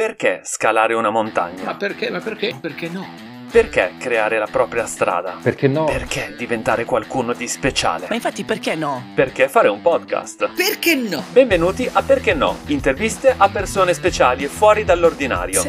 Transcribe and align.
Perché 0.00 0.40
scalare 0.44 0.94
una 0.94 1.10
montagna? 1.10 1.62
Ma 1.62 1.74
perché? 1.76 2.08
Ma 2.08 2.20
perché? 2.20 2.56
Perché 2.58 2.88
no? 2.88 3.06
Perché 3.50 3.94
creare 3.98 4.38
la 4.38 4.46
propria 4.48 4.86
strada? 4.86 5.34
Perché 5.42 5.66
no? 5.66 5.84
Perché 5.84 6.34
diventare 6.38 6.84
qualcuno 6.84 7.32
di 7.32 7.48
speciale? 7.48 8.06
Ma 8.08 8.14
infatti 8.14 8.44
perché 8.44 8.76
no? 8.76 9.06
Perché 9.12 9.48
fare 9.48 9.66
un 9.66 9.82
podcast? 9.82 10.50
Perché 10.54 10.94
no? 10.94 11.24
Benvenuti 11.32 11.90
a 11.92 12.00
Perché 12.00 12.32
no? 12.32 12.58
Interviste 12.66 13.34
a 13.36 13.48
persone 13.48 13.92
speciali 13.92 14.44
e 14.44 14.46
fuori 14.46 14.84
dall'ordinario. 14.84 15.64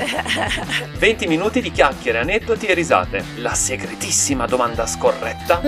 20 0.96 1.26
minuti 1.26 1.60
di 1.60 1.72
chiacchiere, 1.72 2.20
aneddoti 2.20 2.68
e 2.68 2.76
risate. 2.76 3.24
La 3.38 3.56
segretissima 3.56 4.46
domanda 4.46 4.86
scorretta 4.86 5.62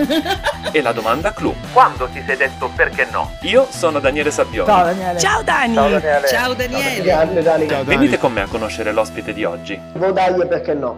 e 0.70 0.80
la 0.82 0.92
domanda 0.92 1.32
clou. 1.32 1.52
Quando 1.72 2.08
ti 2.12 2.22
sei 2.24 2.36
detto 2.36 2.70
perché 2.76 3.08
no? 3.10 3.32
Io 3.42 3.66
sono 3.68 3.98
Daniele 3.98 4.30
Sabbioni. 4.30 4.68
Ciao 4.68 4.84
Daniele. 4.84 5.18
Ciao 5.18 5.42
Dani! 5.42 5.74
Ciao 5.74 5.88
Daniele. 5.88 6.28
Ciao 6.28 6.54
Daniele! 6.54 7.02
Grande 7.02 7.42
Dani. 7.42 7.66
Venite 7.82 8.18
con 8.18 8.32
me 8.32 8.42
a 8.42 8.46
conoscere 8.46 8.92
l'ospite 8.92 9.32
di 9.32 9.42
oggi. 9.42 9.76
Vodaglie 9.94 10.46
perché 10.46 10.74
no? 10.74 10.96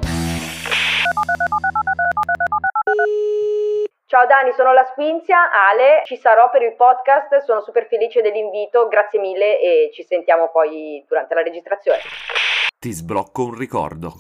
Ciao 4.09 4.25
Dani, 4.27 4.53
sono 4.53 4.73
la 4.73 4.87
Squinzia, 4.93 5.51
Ale, 5.51 6.03
ci 6.05 6.17
sarò 6.17 6.49
per 6.49 6.63
il 6.63 6.77
podcast, 6.77 7.45
sono 7.45 7.61
super 7.61 7.87
felice 7.89 8.23
dell'invito, 8.23 8.87
grazie 8.87 9.19
mille 9.19 9.61
e 9.61 9.91
ci 9.93 10.05
sentiamo 10.05 10.49
poi 10.51 11.05
durante 11.09 11.35
la 11.35 11.43
registrazione. 11.43 11.99
Ti 12.79 12.93
sblocco 12.93 13.45
un 13.45 13.59
ricordo. 13.59 14.15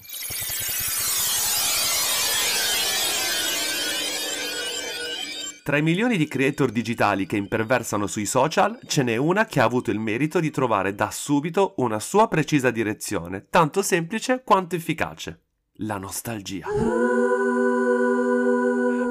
Tra 5.62 5.78
i 5.78 5.82
milioni 5.82 6.16
di 6.16 6.28
creator 6.28 6.70
digitali 6.70 7.26
che 7.26 7.36
imperversano 7.36 8.06
sui 8.06 8.24
social, 8.24 8.78
ce 8.86 9.02
n'è 9.02 9.16
una 9.16 9.46
che 9.46 9.60
ha 9.60 9.64
avuto 9.64 9.90
il 9.90 9.98
merito 9.98 10.38
di 10.38 10.50
trovare 10.50 10.94
da 10.94 11.10
subito 11.10 11.74
una 11.78 11.98
sua 11.98 12.28
precisa 12.28 12.70
direzione, 12.70 13.46
tanto 13.50 13.82
semplice 13.82 14.42
quanto 14.44 14.76
efficace. 14.76 15.40
La 15.78 15.98
nostalgia. 15.98 16.66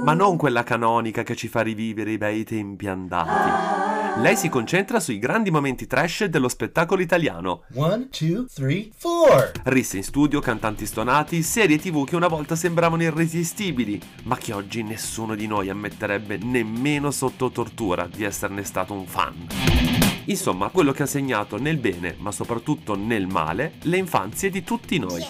Ma 0.06 0.14
non 0.14 0.38
quella 0.38 0.62
canonica 0.62 1.24
che 1.24 1.36
ci 1.36 1.48
fa 1.48 1.62
rivivere 1.62 2.12
i 2.12 2.20
bei 2.20 2.44
tempi 2.44 2.86
andati. 2.86 4.22
Lei 4.22 4.38
si 4.38 4.50
concentra 4.50 5.00
sui 5.00 5.18
grandi 5.18 5.50
momenti 5.50 5.88
trash 5.88 6.26
dello 6.26 6.48
spettacolo 6.48 7.02
italiano. 7.02 7.64
One, 7.74 8.10
two, 8.10 8.46
three, 8.54 8.92
four. 8.96 9.52
Risse 9.64 9.98
in 9.98 10.04
studio, 10.04 10.40
cantanti 10.42 10.86
stonati, 10.86 11.42
serie 11.42 11.80
tv 11.80 12.06
che 12.06 12.16
una 12.16 12.28
volta 12.28 12.56
sembravano 12.56 13.02
irresistibili, 13.02 14.00
ma 14.26 14.38
che 14.38 14.54
oggi 14.54 14.84
nessuno 14.84 15.34
di 15.34 15.48
noi 15.48 15.70
ammetterebbe 15.70 16.38
nemmeno 16.38 17.10
sotto 17.10 17.50
tortura 17.50 18.08
di 18.08 18.24
esserne 18.24 18.64
stato 18.64 18.94
un 18.94 19.08
fan. 19.08 19.48
Insomma, 20.26 20.70
quello 20.70 20.92
che 20.92 21.02
ha 21.02 21.08
segnato 21.08 21.58
nel 21.58 21.78
bene, 21.78 22.16
ma 22.20 22.32
soprattutto 22.32 22.96
nel 22.96 23.26
male, 23.26 23.74
le 23.82 23.98
infanzie 23.98 24.52
di 24.52 24.64
tutti 24.64 25.00
noi. 25.00 25.24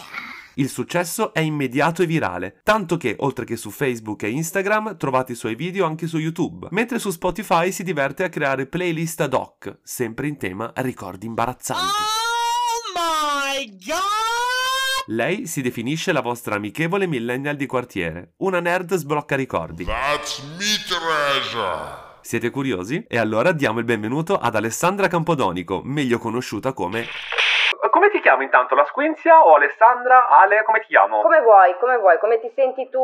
Il 0.57 0.69
successo 0.69 1.33
è 1.33 1.41
immediato 1.41 2.01
e 2.01 2.05
virale, 2.05 2.61
tanto 2.63 2.95
che, 2.95 3.17
oltre 3.19 3.43
che 3.43 3.57
su 3.57 3.71
Facebook 3.71 4.23
e 4.23 4.29
Instagram, 4.29 4.95
trovate 4.95 5.33
i 5.33 5.35
suoi 5.35 5.55
video 5.55 5.85
anche 5.85 6.07
su 6.07 6.17
YouTube, 6.17 6.67
mentre 6.71 6.97
su 6.97 7.11
Spotify 7.11 7.73
si 7.73 7.83
diverte 7.83 8.23
a 8.23 8.29
creare 8.29 8.65
playlist 8.65 9.19
ad 9.19 9.33
hoc, 9.33 9.79
sempre 9.83 10.27
in 10.27 10.37
tema 10.37 10.71
ricordi 10.77 11.25
imbarazzanti. 11.25 11.83
Oh 11.83 13.55
my 13.57 13.77
god! 13.85 15.07
Lei 15.07 15.45
si 15.45 15.61
definisce 15.61 16.13
la 16.13 16.21
vostra 16.21 16.55
amichevole 16.55 17.05
millennial 17.05 17.57
di 17.57 17.65
quartiere, 17.65 18.35
una 18.37 18.61
nerd 18.61 18.95
sblocca 18.95 19.35
ricordi. 19.35 19.83
That's 19.83 20.41
me 20.57 20.77
treasure. 20.87 22.13
Siete 22.21 22.49
curiosi? 22.49 23.03
E 23.09 23.17
allora 23.17 23.51
diamo 23.51 23.79
il 23.79 23.85
benvenuto 23.85 24.37
ad 24.37 24.55
Alessandra 24.55 25.09
Campodonico, 25.09 25.81
meglio 25.83 26.17
conosciuta 26.17 26.71
come... 26.71 27.05
Come 27.89 28.09
ti 28.09 28.19
chiami 28.21 28.45
intanto? 28.45 28.75
La 28.75 28.85
Squinzia 28.85 29.45
o 29.45 29.55
Alessandra? 29.55 30.29
Ale, 30.29 30.63
come 30.63 30.79
ti 30.79 30.87
chiamo? 30.87 31.21
Come 31.21 31.41
vuoi, 31.41 31.75
come 31.79 31.97
vuoi, 31.97 32.17
come 32.19 32.39
ti 32.39 32.49
senti 32.55 32.89
tu 32.89 32.99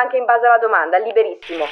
anche 0.00 0.16
in 0.16 0.24
base 0.24 0.46
alla 0.46 0.58
domanda, 0.58 0.98
liberissimo. 0.98 1.64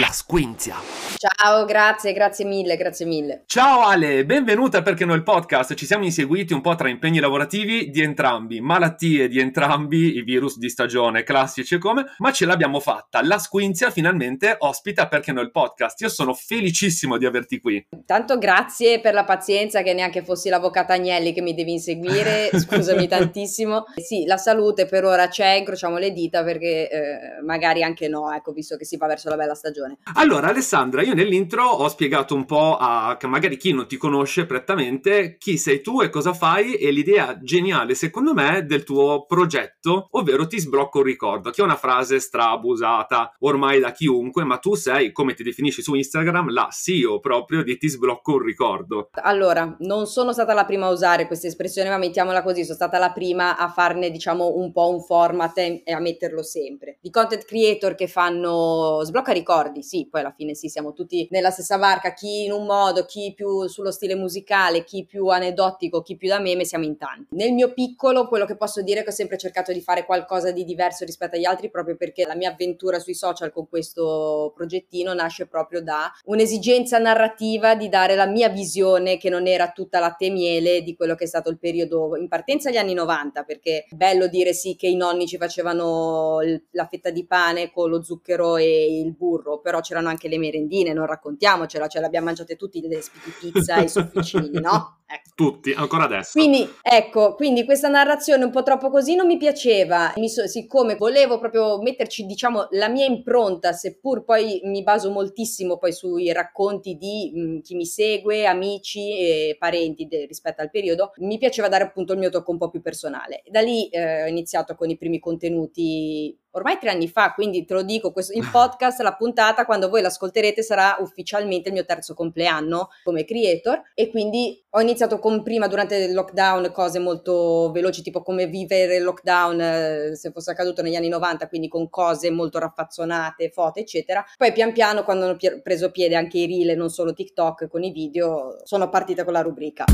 La 0.00 0.10
Squinzia. 0.10 0.76
Ciao, 1.16 1.64
grazie, 1.64 2.12
grazie 2.12 2.44
mille, 2.44 2.76
grazie 2.76 3.06
mille. 3.06 3.44
Ciao 3.46 3.82
Ale, 3.82 4.24
benvenuta 4.24 4.82
perché 4.82 5.04
noi 5.04 5.16
il 5.16 5.22
podcast 5.22 5.74
ci 5.74 5.86
siamo 5.86 6.04
inseguiti 6.04 6.52
un 6.52 6.60
po' 6.60 6.74
tra 6.74 6.88
impegni 6.88 7.18
lavorativi 7.20 7.90
di 7.90 8.02
entrambi, 8.02 8.60
malattie 8.60 9.28
di 9.28 9.38
entrambi, 9.38 10.16
i 10.16 10.22
virus 10.22 10.58
di 10.58 10.68
stagione 10.68 11.22
classici 11.22 11.74
e 11.74 11.78
come, 11.78 12.14
ma 12.18 12.32
ce 12.32 12.46
l'abbiamo 12.46 12.80
fatta. 12.80 13.20
La 13.22 13.38
Squinzia 13.38 13.90
finalmente 13.90 14.56
ospita 14.58 15.08
perché 15.08 15.32
noi 15.32 15.44
il 15.44 15.50
podcast. 15.50 16.00
Io 16.00 16.08
sono 16.08 16.34
felicissimo 16.34 17.16
di 17.16 17.26
averti 17.26 17.60
qui. 17.60 17.86
Tanto 18.06 18.38
grazie 18.38 19.00
per 19.00 19.14
la 19.14 19.24
pazienza 19.24 19.82
che 19.82 19.94
neanche 19.94 20.22
fossi 20.22 20.48
l'avvocato 20.48 20.92
Agnelli 20.92 21.32
che 21.32 21.42
mi 21.42 21.54
devi 21.54 21.72
inseguire, 21.72 21.97
scusami 22.54 23.08
tantissimo. 23.08 23.84
Sì, 23.96 24.24
la 24.24 24.36
salute 24.36 24.86
per 24.86 25.04
ora 25.04 25.28
c'è, 25.28 25.52
incrociamo 25.52 25.98
le 25.98 26.12
dita 26.12 26.44
perché 26.44 26.88
eh, 26.88 27.42
magari 27.44 27.82
anche 27.82 28.08
no, 28.08 28.32
ecco, 28.32 28.52
visto 28.52 28.76
che 28.76 28.84
si 28.84 28.96
va 28.96 29.06
verso 29.06 29.28
la 29.28 29.36
bella 29.36 29.54
stagione. 29.54 29.98
Allora, 30.14 30.48
Alessandra, 30.48 31.02
io 31.02 31.14
nell'intro 31.14 31.64
ho 31.64 31.88
spiegato 31.88 32.34
un 32.34 32.44
po' 32.44 32.76
a 32.78 33.16
magari 33.22 33.56
chi 33.56 33.72
non 33.72 33.86
ti 33.86 33.96
conosce 33.96 34.46
prettamente 34.46 35.36
chi 35.38 35.58
sei 35.58 35.80
tu 35.80 36.00
e 36.00 36.08
cosa 36.08 36.32
fai 36.32 36.74
e 36.74 36.90
l'idea 36.90 37.38
geniale, 37.40 37.94
secondo 37.94 38.34
me, 38.34 38.64
del 38.64 38.84
tuo 38.84 39.26
progetto, 39.26 40.08
ovvero 40.12 40.46
ti 40.46 40.58
sblocco 40.58 40.98
un 40.98 41.04
ricordo, 41.04 41.50
che 41.50 41.60
è 41.60 41.64
una 41.64 41.76
frase 41.76 42.20
strabusata 42.20 43.34
ormai 43.40 43.80
da 43.80 43.92
chiunque, 43.92 44.44
ma 44.44 44.58
tu 44.58 44.74
sei, 44.74 45.12
come 45.12 45.34
ti 45.34 45.42
definisci 45.42 45.82
su 45.82 45.94
Instagram, 45.94 46.50
la 46.50 46.68
CEO 46.70 47.20
proprio 47.20 47.62
di 47.62 47.76
ti 47.76 47.88
sblocco 47.88 48.32
un 48.32 48.42
ricordo. 48.42 49.10
Allora, 49.22 49.76
non 49.80 50.06
sono 50.06 50.32
stata 50.32 50.54
la 50.54 50.64
prima 50.64 50.86
a 50.86 50.90
usare 50.90 51.26
questa 51.26 51.46
espressione, 51.46 51.87
ma 51.88 51.98
mettiamola 51.98 52.42
così, 52.42 52.62
sono 52.62 52.74
stata 52.74 52.98
la 52.98 53.12
prima 53.12 53.56
a 53.56 53.68
farne, 53.68 54.10
diciamo, 54.10 54.56
un 54.56 54.72
po' 54.72 54.88
un 54.88 55.00
format 55.00 55.56
e 55.58 55.82
a 55.86 55.98
metterlo 55.98 56.42
sempre. 56.42 56.98
Di 57.00 57.10
content 57.10 57.44
creator 57.44 57.94
che 57.94 58.06
fanno 58.06 59.00
sblocca 59.02 59.32
ricordi, 59.32 59.82
sì, 59.82 60.08
poi 60.10 60.20
alla 60.20 60.34
fine 60.36 60.54
sì, 60.54 60.68
siamo 60.68 60.92
tutti 60.92 61.26
nella 61.30 61.50
stessa 61.50 61.78
barca, 61.78 62.12
chi 62.12 62.44
in 62.44 62.52
un 62.52 62.66
modo, 62.66 63.04
chi 63.04 63.32
più 63.34 63.66
sullo 63.66 63.90
stile 63.90 64.14
musicale, 64.14 64.84
chi 64.84 65.04
più 65.04 65.28
aneddotico, 65.28 66.02
chi 66.02 66.16
più 66.16 66.28
da 66.28 66.38
meme, 66.38 66.64
siamo 66.64 66.84
in 66.84 66.96
tanti. 66.96 67.34
Nel 67.34 67.52
mio 67.52 67.72
piccolo, 67.72 68.28
quello 68.28 68.44
che 68.44 68.56
posso 68.56 68.82
dire 68.82 69.00
è 69.00 69.02
che 69.02 69.10
ho 69.10 69.12
sempre 69.12 69.38
cercato 69.38 69.72
di 69.72 69.80
fare 69.80 70.04
qualcosa 70.04 70.50
di 70.50 70.64
diverso 70.64 71.04
rispetto 71.04 71.36
agli 71.36 71.44
altri, 71.44 71.70
proprio 71.70 71.96
perché 71.96 72.24
la 72.26 72.34
mia 72.34 72.50
avventura 72.50 72.98
sui 72.98 73.14
social 73.14 73.52
con 73.52 73.68
questo 73.68 74.52
progettino 74.54 75.14
nasce 75.14 75.46
proprio 75.46 75.82
da 75.82 76.12
un'esigenza 76.24 76.98
narrativa 76.98 77.74
di 77.74 77.88
dare 77.88 78.14
la 78.14 78.26
mia 78.26 78.48
visione, 78.48 79.16
che 79.16 79.30
non 79.30 79.46
era 79.46 79.70
tutta 79.70 79.98
latte 79.98 80.26
e 80.26 80.30
miele, 80.30 80.82
di 80.82 80.94
quello 80.94 81.14
che 81.14 81.24
è 81.24 81.26
stato 81.26 81.50
il 81.50 81.58
periodo 81.58 81.76
in 81.82 82.28
partenza 82.28 82.68
agli 82.68 82.76
anni 82.76 82.94
90, 82.94 83.42
perché 83.44 83.86
è 83.88 83.94
bello 83.94 84.26
dire 84.28 84.52
sì 84.52 84.76
che 84.76 84.86
i 84.88 84.96
nonni 84.96 85.26
ci 85.26 85.36
facevano 85.36 86.40
il- 86.42 86.62
la 86.72 86.86
fetta 86.86 87.10
di 87.10 87.26
pane 87.26 87.70
con 87.70 87.90
lo 87.90 88.02
zucchero 88.02 88.56
e 88.56 89.00
il 89.00 89.12
burro, 89.14 89.60
però 89.60 89.80
c'erano 89.80 90.08
anche 90.08 90.28
le 90.28 90.38
merendine, 90.38 90.92
non 90.92 91.06
raccontiamocela, 91.06 91.86
ce 91.86 92.00
l'abbiamo 92.00 92.26
mangiate 92.26 92.56
tutti 92.56 92.80
le 92.86 93.00
spiti 93.02 93.30
pizza 93.38 93.76
e 93.76 93.84
i 93.84 93.88
sofficini, 93.88 94.50
no? 94.60 94.94
Ecco. 95.10 95.30
Tutti, 95.34 95.72
ancora 95.72 96.04
adesso. 96.04 96.32
Quindi, 96.38 96.68
ecco, 96.82 97.34
quindi 97.34 97.64
questa 97.64 97.88
narrazione 97.88 98.44
un 98.44 98.50
po' 98.50 98.62
troppo 98.62 98.90
così 98.90 99.14
non 99.14 99.26
mi 99.26 99.38
piaceva, 99.38 100.12
mi 100.16 100.28
so- 100.28 100.46
siccome 100.46 100.96
volevo 100.96 101.38
proprio 101.38 101.80
metterci, 101.80 102.26
diciamo, 102.26 102.66
la 102.72 102.90
mia 102.90 103.06
impronta, 103.06 103.72
seppur 103.72 104.22
poi 104.24 104.60
mi 104.64 104.82
baso 104.82 105.10
moltissimo 105.10 105.78
poi 105.78 105.94
sui 105.94 106.30
racconti 106.30 106.96
di 106.98 107.32
mh, 107.34 107.60
chi 107.62 107.74
mi 107.74 107.86
segue, 107.86 108.44
amici 108.44 109.16
e 109.18 109.56
parenti 109.58 110.06
de- 110.06 110.26
rispetto 110.26 110.60
al 110.60 110.68
periodo, 110.70 111.12
mi 111.20 111.38
piaceva 111.38 111.67
dare 111.68 111.84
appunto 111.84 112.12
il 112.12 112.18
mio 112.18 112.30
tocco 112.30 112.50
un 112.50 112.58
po' 112.58 112.70
più 112.70 112.80
personale. 112.80 113.42
Da 113.48 113.60
lì 113.60 113.88
eh, 113.88 114.24
ho 114.24 114.26
iniziato 114.26 114.74
con 114.74 114.90
i 114.90 114.96
primi 114.96 115.18
contenuti 115.18 116.36
ormai 116.58 116.78
tre 116.78 116.90
anni 116.90 117.08
fa, 117.08 117.32
quindi 117.32 117.64
te 117.64 117.74
lo 117.74 117.82
dico, 117.82 118.12
questo, 118.12 118.32
il 118.36 118.46
podcast, 118.50 119.00
la 119.00 119.14
puntata, 119.14 119.64
quando 119.64 119.88
voi 119.88 120.02
l'ascolterete 120.02 120.62
sarà 120.62 120.96
ufficialmente 121.00 121.68
il 121.68 121.74
mio 121.74 121.84
terzo 121.84 122.14
compleanno 122.14 122.88
come 123.04 123.24
creator 123.24 123.80
e 123.94 124.10
quindi 124.10 124.62
ho 124.70 124.80
iniziato 124.80 125.18
con 125.18 125.42
prima 125.42 125.66
durante 125.68 125.96
il 125.96 126.12
lockdown 126.12 126.70
cose 126.72 126.98
molto 126.98 127.70
veloci, 127.72 128.02
tipo 128.02 128.22
come 128.22 128.46
vivere 128.46 128.96
il 128.96 129.04
lockdown 129.04 129.60
eh, 129.60 130.16
se 130.16 130.30
fosse 130.30 130.50
accaduto 130.50 130.82
negli 130.82 130.96
anni 130.96 131.08
90, 131.08 131.48
quindi 131.48 131.68
con 131.68 131.88
cose 131.88 132.30
molto 132.30 132.58
raffazzonate, 132.58 133.50
foto, 133.50 133.78
eccetera. 133.80 134.24
Poi 134.36 134.52
pian 134.52 134.72
piano, 134.72 135.04
quando 135.04 135.24
hanno 135.24 135.36
preso 135.62 135.90
piede 135.90 136.16
anche 136.16 136.38
i 136.38 136.46
reel 136.46 136.70
e 136.70 136.74
non 136.74 136.90
solo 136.90 137.12
TikTok 137.12 137.68
con 137.68 137.82
i 137.82 137.90
video, 137.90 138.56
sono 138.64 138.88
partita 138.88 139.24
con 139.24 139.32
la 139.32 139.40
rubrica. 139.42 139.84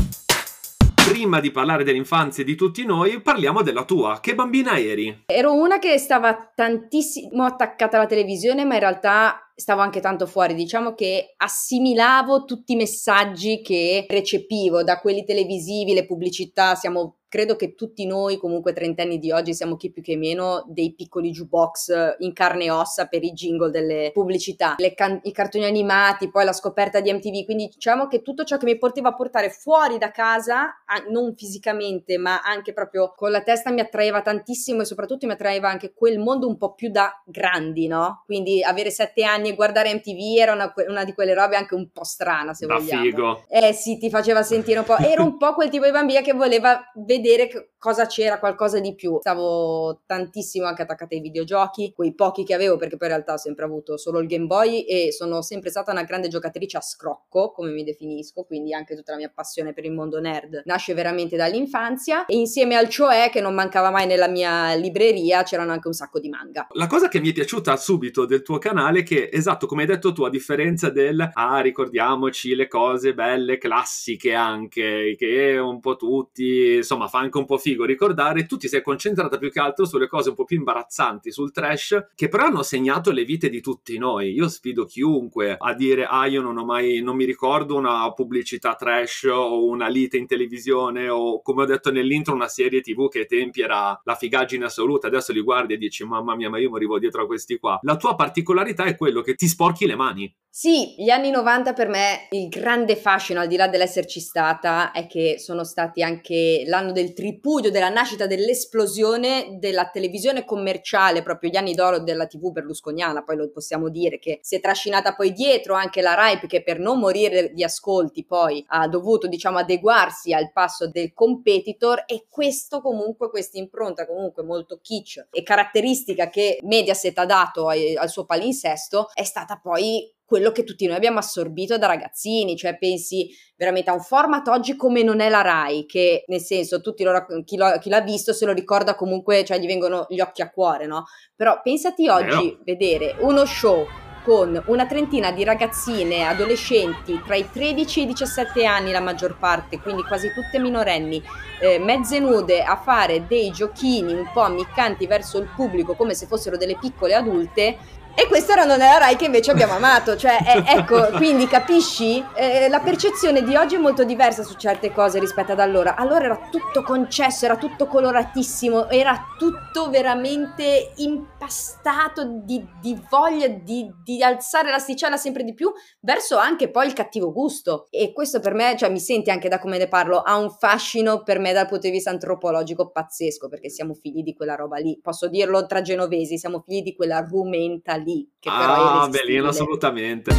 Prima 1.05 1.39
di 1.39 1.51
parlare 1.51 1.83
dell'infanzia 1.83 2.43
di 2.43 2.55
tutti 2.55 2.83
noi, 2.83 3.21
parliamo 3.21 3.61
della 3.61 3.85
tua. 3.85 4.19
Che 4.19 4.33
bambina 4.33 4.75
eri? 4.79 5.25
Ero 5.27 5.53
una 5.53 5.77
che 5.77 5.99
stava 5.99 6.51
tantissimo 6.53 7.43
attaccata 7.43 7.97
alla 7.97 8.07
televisione, 8.07 8.65
ma 8.65 8.73
in 8.73 8.79
realtà 8.79 9.44
stavo 9.55 9.81
anche 9.81 10.01
tanto 10.01 10.25
fuori, 10.27 10.53
diciamo 10.53 10.93
che 10.93 11.33
assimilavo 11.37 12.43
tutti 12.43 12.73
i 12.73 12.75
messaggi 12.75 13.61
che 13.61 14.05
recepivo 14.07 14.83
da 14.83 14.99
quelli 14.99 15.23
televisivi, 15.23 15.93
le 15.93 16.05
pubblicità, 16.05 16.75
siamo 16.75 17.19
credo 17.35 17.57
che 17.57 17.75
tutti 17.75 18.05
noi, 18.05 18.37
comunque 18.37 18.71
trentenni 18.71 19.19
di 19.19 19.29
oggi, 19.29 19.53
siamo 19.53 19.75
chi 19.75 19.91
più 19.91 20.01
che 20.01 20.15
meno 20.15 20.63
dei 20.69 20.93
piccoli 20.93 21.31
jukebox 21.31 22.15
in 22.19 22.31
carne 22.31 22.63
e 22.63 22.71
ossa 22.71 23.07
per 23.07 23.25
i 23.25 23.33
jingle 23.33 23.71
delle 23.71 24.11
pubblicità, 24.13 24.75
can- 24.95 25.19
i 25.23 25.33
cartoni 25.33 25.65
animati, 25.65 26.29
poi 26.29 26.45
la 26.45 26.53
scoperta 26.53 27.01
di 27.01 27.11
MTV. 27.11 27.43
Quindi 27.43 27.67
diciamo 27.73 28.07
che 28.07 28.21
tutto 28.21 28.45
ciò 28.45 28.55
che 28.55 28.63
mi 28.63 28.77
poteva 28.77 29.13
portare 29.13 29.49
fuori 29.49 29.97
da 29.97 30.11
casa, 30.11 30.75
non 31.09 31.35
fisicamente, 31.35 32.17
ma 32.17 32.41
anche 32.41 32.71
proprio 32.71 33.11
con 33.13 33.31
la 33.31 33.41
testa, 33.41 33.69
mi 33.69 33.81
attraeva 33.81 34.21
tantissimo 34.21 34.83
e 34.83 34.85
soprattutto 34.85 35.25
mi 35.25 35.33
attraeva 35.33 35.69
anche 35.69 35.93
quel 35.93 36.19
mondo 36.19 36.47
un 36.47 36.57
po' 36.57 36.73
più 36.73 36.89
da 36.89 37.21
grandi, 37.25 37.87
no? 37.87 38.23
Quindi 38.25 38.63
avere 38.63 38.91
sette 38.91 39.25
anni 39.25 39.44
e 39.49 39.55
guardare 39.55 39.93
MTV 39.93 40.37
era 40.39 40.53
una, 40.53 40.73
una 40.87 41.03
di 41.03 41.13
quelle 41.13 41.33
robe 41.33 41.55
anche 41.55 41.75
un 41.75 41.89
po' 41.91 42.03
strana, 42.03 42.53
se 42.53 42.65
da 42.65 42.75
vogliamo. 42.75 43.01
figo. 43.03 43.45
Eh 43.49 43.73
sì, 43.73 43.97
ti 43.97 44.09
faceva 44.09 44.43
sentire 44.43 44.79
un 44.79 44.85
po'. 44.85 44.97
Ero 44.97 45.23
un 45.23 45.37
po' 45.37 45.53
quel 45.53 45.69
tipo 45.69 45.85
di 45.85 45.91
bambina 45.91 46.21
che 46.21 46.33
voleva 46.33 46.91
vedere 46.95 47.73
cosa 47.85 48.07
c'era, 48.07 48.39
qualcosa 48.39 48.79
di 48.79 48.95
più. 48.95 49.19
Stavo 49.19 50.01
tantissimo 50.07 50.65
anche 50.65 50.81
attaccata 50.81 51.13
ai 51.13 51.21
videogiochi, 51.21 51.93
quei 51.93 52.15
pochi 52.15 52.43
che 52.43 52.55
avevo, 52.55 52.77
perché 52.77 52.97
poi 52.97 53.09
in 53.09 53.13
realtà 53.13 53.33
ho 53.33 53.37
sempre 53.37 53.65
avuto 53.65 53.95
solo 53.95 54.17
il 54.17 54.27
Game 54.27 54.47
Boy 54.47 54.81
e 54.85 55.11
sono 55.11 55.43
sempre 55.43 55.69
stata 55.69 55.91
una 55.91 56.01
grande 56.01 56.27
giocatrice 56.27 56.77
a 56.77 56.81
scrocco, 56.81 57.51
come 57.51 57.69
mi 57.69 57.83
definisco, 57.83 58.43
quindi 58.43 58.73
anche 58.73 58.95
tutta 58.95 59.11
la 59.11 59.19
mia 59.19 59.31
passione 59.31 59.73
per 59.73 59.85
il 59.85 59.91
mondo 59.91 60.19
nerd 60.19 60.63
nasce 60.65 60.95
veramente 60.95 61.37
dall'infanzia 61.37 62.25
e 62.25 62.35
insieme 62.35 62.75
al 62.75 62.89
cioè 62.89 63.29
che 63.31 63.39
non 63.39 63.53
mancava 63.53 63.91
mai 63.91 64.07
nella 64.07 64.27
mia 64.27 64.73
libreria 64.73 65.43
c'erano 65.43 65.71
anche 65.71 65.85
un 65.87 65.93
sacco 65.93 66.19
di 66.19 66.29
manga. 66.29 66.65
La 66.71 66.87
cosa 66.87 67.07
che 67.07 67.19
mi 67.19 67.29
è 67.29 67.33
piaciuta 67.33 67.77
subito 67.77 68.25
del 68.25 68.41
tuo 68.41 68.57
canale 68.57 69.01
è 69.01 69.03
che, 69.03 69.29
esatto, 69.31 69.67
come 69.67 69.83
hai 69.83 69.87
detto 69.87 70.11
tu, 70.11 70.23
a 70.23 70.29
differenza 70.31 70.89
del 70.89 71.29
ah, 71.33 71.59
ricordiamoci 71.59 72.55
le 72.55 72.67
cose 72.67 73.13
belle, 73.13 73.59
classiche 73.59 74.33
anche, 74.33 75.13
che 75.15 75.57
un 75.59 75.79
po' 75.79 75.95
tutti, 75.97 76.77
insomma, 76.77 77.07
fa 77.07 77.19
anche 77.19 77.37
un 77.37 77.45
po' 77.45 77.59
figo 77.59 77.74
ricordare, 77.83 78.45
tu 78.45 78.57
ti 78.57 78.67
sei 78.67 78.81
concentrata 78.81 79.37
più 79.37 79.51
che 79.51 79.59
altro 79.59 79.85
sulle 79.85 80.07
cose 80.07 80.29
un 80.29 80.35
po' 80.35 80.45
più 80.45 80.57
imbarazzanti, 80.57 81.31
sul 81.31 81.51
trash, 81.51 82.07
che 82.15 82.29
però 82.29 82.45
hanno 82.45 82.63
segnato 82.63 83.11
le 83.11 83.25
vite 83.25 83.49
di 83.49 83.59
tutti 83.59 83.97
noi. 83.97 84.31
Io 84.31 84.47
sfido 84.47 84.85
chiunque 84.85 85.55
a 85.59 85.73
dire, 85.73 86.05
ah, 86.05 86.27
io 86.27 86.41
non 86.41 86.57
ho 86.57 86.63
mai, 86.63 87.01
non 87.01 87.15
mi 87.15 87.25
ricordo 87.25 87.75
una 87.75 88.11
pubblicità 88.13 88.75
trash 88.75 89.23
o 89.23 89.65
una 89.65 89.87
lite 89.87 90.17
in 90.17 90.27
televisione 90.27 91.09
o, 91.09 91.41
come 91.41 91.63
ho 91.63 91.65
detto 91.65 91.91
nell'intro, 91.91 92.33
una 92.33 92.47
serie 92.47 92.81
tv 92.81 93.09
che 93.09 93.19
ai 93.19 93.27
tempi 93.27 93.61
era 93.61 93.99
la 94.03 94.15
figaggine 94.15 94.65
assoluta. 94.65 95.07
Adesso 95.07 95.33
li 95.33 95.41
guardi 95.41 95.73
e 95.73 95.77
dici, 95.77 96.05
mamma 96.05 96.35
mia, 96.35 96.49
ma 96.49 96.59
io 96.59 96.69
morivo 96.69 96.99
dietro 96.99 97.23
a 97.23 97.25
questi 97.25 97.57
qua. 97.57 97.79
La 97.81 97.97
tua 97.97 98.15
particolarità 98.15 98.83
è 98.85 98.95
quello 98.95 99.21
che 99.21 99.35
ti 99.35 99.47
sporchi 99.47 99.85
le 99.85 99.95
mani. 99.95 100.33
Sì, 100.57 100.95
gli 100.97 101.09
anni 101.09 101.31
90 101.31 101.73
per 101.73 101.89
me 101.89 102.27
il 102.31 102.47
grande 102.47 102.95
fascino, 102.95 103.41
al 103.41 103.47
di 103.49 103.57
là 103.57 103.67
dell'esserci 103.67 104.21
stata, 104.21 104.91
è 104.91 105.05
che 105.05 105.35
sono 105.37 105.65
stati 105.65 106.01
anche 106.01 106.63
l'anno 106.65 106.93
del 106.93 107.11
tripudio, 107.11 107.64
della 107.69 107.89
nascita, 107.89 108.27
dell'esplosione 108.27 109.57
della 109.59 109.89
televisione 109.89 110.45
commerciale, 110.45 111.23
proprio 111.23 111.49
gli 111.49 111.55
anni 111.55 111.73
d'oro 111.73 111.99
della 111.99 112.27
TV 112.27 112.51
berlusconiana, 112.51 113.23
poi 113.23 113.35
lo 113.37 113.49
possiamo 113.51 113.89
dire 113.89 114.19
che 114.19 114.39
si 114.41 114.55
è 114.55 114.59
trascinata 114.59 115.15
poi 115.15 115.33
dietro 115.33 115.73
anche 115.73 116.01
la 116.01 116.13
Rai 116.13 116.39
che 116.47 116.63
per 116.63 116.79
non 116.79 116.99
morire 116.99 117.51
di 117.53 117.63
ascolti 117.63 118.25
poi 118.25 118.63
ha 118.67 118.87
dovuto 118.87 119.27
diciamo 119.27 119.57
adeguarsi 119.57 120.33
al 120.33 120.51
passo 120.51 120.87
del 120.87 121.13
competitor 121.13 122.03
e 122.05 122.25
questo 122.29 122.81
comunque, 122.81 123.29
questa 123.29 123.57
impronta 123.57 124.05
comunque 124.05 124.43
molto 124.43 124.79
kitsch 124.81 125.27
e 125.31 125.43
caratteristica 125.43 126.29
che 126.29 126.59
Mediaset 126.63 127.17
ha 127.17 127.25
dato 127.25 127.67
ai, 127.67 127.95
al 127.95 128.09
suo 128.09 128.25
palinsesto 128.25 129.09
è 129.13 129.23
stata 129.23 129.59
poi 129.61 130.13
quello 130.25 130.51
che 130.51 130.63
tutti 130.63 130.87
noi 130.87 130.95
abbiamo 130.95 131.19
assorbito 131.19 131.77
da 131.77 131.87
ragazzini, 131.87 132.57
cioè 132.57 132.77
pensi 132.77 133.29
veramente 133.55 133.91
a 133.91 133.93
un 133.93 134.01
format 134.01 134.47
oggi 134.47 134.75
come 134.75 135.03
non 135.03 135.19
è 135.19 135.29
la 135.29 135.41
Rai, 135.41 135.85
che 135.85 136.23
nel 136.27 136.41
senso 136.41 136.81
tutti 136.81 137.03
lo, 137.03 137.25
chi, 137.45 137.55
lo, 137.55 137.77
chi 137.79 137.89
l'ha 137.89 138.01
visto 138.01 138.33
se 138.33 138.45
lo 138.45 138.51
ricorda 138.51 138.95
comunque, 138.95 139.45
cioè 139.45 139.59
gli 139.59 139.67
vengono 139.67 140.05
gli 140.09 140.19
occhi 140.19 140.41
a 140.41 140.49
cuore, 140.49 140.87
no? 140.87 141.05
Però 141.35 141.61
pensati 141.61 142.09
oggi 142.09 142.51
no. 142.51 142.59
vedere 142.63 143.15
uno 143.19 143.45
show 143.45 143.85
con 144.25 144.59
una 144.65 144.87
trentina 144.87 145.31
di 145.31 145.43
ragazzine, 145.43 146.25
adolescenti 146.25 147.21
tra 147.23 147.35
i 147.35 147.47
13 147.47 147.99
e 147.99 148.03
i 148.03 148.07
17 148.07 148.65
anni 148.65 148.91
la 148.91 148.99
maggior 148.99 149.37
parte, 149.37 149.79
quindi 149.79 150.01
quasi 150.01 150.33
tutte 150.33 150.57
minorenni, 150.57 151.21
eh, 151.61 151.77
mezze 151.77 152.17
nude 152.17 152.63
a 152.63 152.75
fare 152.75 153.27
dei 153.27 153.51
giochini 153.51 154.13
un 154.13 154.27
po' 154.33 154.41
ammiccanti 154.41 155.05
verso 155.05 155.37
il 155.37 155.47
pubblico 155.55 155.93
come 155.93 156.15
se 156.15 156.25
fossero 156.25 156.57
delle 156.57 156.75
piccole 156.75 157.13
adulte, 157.13 157.77
e 158.17 158.27
questo 158.27 158.53
era 158.53 158.63
non 158.63 158.77
nella 158.77 158.97
Rai 158.97 159.17
che 159.17 159.25
invece 159.25 159.51
abbiamo 159.51 159.73
amato, 159.73 160.15
cioè 160.15 160.37
eh, 160.41 160.63
ecco, 160.77 161.09
quindi 161.17 161.47
capisci? 161.47 162.23
Eh, 162.33 162.69
la 162.69 162.79
percezione 162.79 163.43
di 163.43 163.57
oggi 163.57 163.75
è 163.75 163.77
molto 163.77 164.05
diversa 164.05 164.41
su 164.41 164.55
certe 164.55 164.93
cose 164.93 165.19
rispetto 165.19 165.51
ad 165.51 165.59
allora. 165.59 165.97
Allora 165.97 166.23
era 166.23 166.47
tutto 166.49 166.81
concesso, 166.81 167.43
era 167.43 167.57
tutto 167.57 167.87
coloratissimo, 167.87 168.89
era 168.89 169.21
tutto 169.37 169.89
veramente 169.89 170.93
impastato 170.95 172.39
di, 172.43 172.65
di 172.79 172.97
voglia 173.09 173.49
di, 173.49 173.91
di, 174.01 174.23
alzare 174.23 174.69
l'asticella 174.69 175.17
sempre 175.17 175.43
di 175.43 175.53
più 175.53 175.69
verso 175.99 176.37
anche 176.37 176.69
poi 176.71 176.87
il 176.87 176.93
cattivo 176.93 177.33
gusto. 177.33 177.87
E 177.89 178.13
questo 178.13 178.39
per 178.39 178.53
me, 178.53 178.77
cioè 178.77 178.89
mi 178.89 178.99
senti 178.99 179.29
anche 179.29 179.49
da 179.49 179.59
come 179.59 179.77
ne 179.77 179.89
parlo, 179.89 180.21
ha 180.21 180.37
un 180.37 180.51
fascino 180.51 181.21
per 181.23 181.39
me 181.39 181.51
dal 181.51 181.67
punto 181.67 181.87
di 181.87 181.91
vista 181.91 182.11
antropologico 182.11 182.91
pazzesco, 182.91 183.49
perché 183.49 183.69
siamo 183.69 183.93
figli 183.93 184.23
di 184.23 184.33
quella 184.33 184.55
roba 184.55 184.77
lì. 184.77 184.97
Posso 185.01 185.27
dirlo 185.27 185.65
tra 185.65 185.81
genovesi, 185.81 186.37
siamo 186.37 186.63
figli 186.65 186.81
di 186.81 186.95
quella 186.95 187.19
rumenta 187.19 187.95
lì 187.95 188.04
lì, 188.05 188.29
che 188.39 188.49
ah, 188.49 188.57
però 188.57 189.05
è 189.05 189.09
bellino 189.09 189.47
assolutamente. 189.47 190.31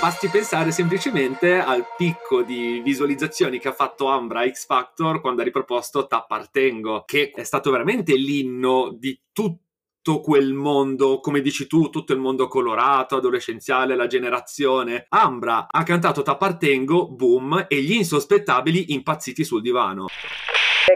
Basti 0.00 0.28
pensare 0.28 0.70
semplicemente 0.70 1.58
al 1.58 1.84
picco 1.96 2.42
di 2.42 2.80
visualizzazioni 2.82 3.58
che 3.58 3.68
ha 3.68 3.72
fatto 3.72 4.06
Ambra 4.06 4.48
X 4.48 4.64
Factor 4.64 5.20
quando 5.20 5.42
ha 5.42 5.44
riproposto 5.44 6.06
T'appartengo, 6.06 7.04
che 7.04 7.32
è 7.34 7.42
stato 7.42 7.70
veramente 7.70 8.14
l'inno 8.14 8.96
di 8.98 9.18
tutto 9.32 10.20
quel 10.20 10.54
mondo, 10.54 11.20
come 11.20 11.42
dici 11.42 11.66
tu, 11.66 11.90
tutto 11.90 12.14
il 12.14 12.18
mondo 12.18 12.48
colorato, 12.48 13.16
adolescenziale, 13.16 13.94
la 13.94 14.06
generazione. 14.06 15.04
Ambra 15.10 15.66
ha 15.68 15.82
cantato 15.82 16.22
T'appartengo, 16.22 17.10
boom, 17.10 17.66
e 17.68 17.82
gli 17.82 17.92
insospettabili 17.92 18.94
impazziti 18.94 19.44
sul 19.44 19.60
divano. 19.60 20.06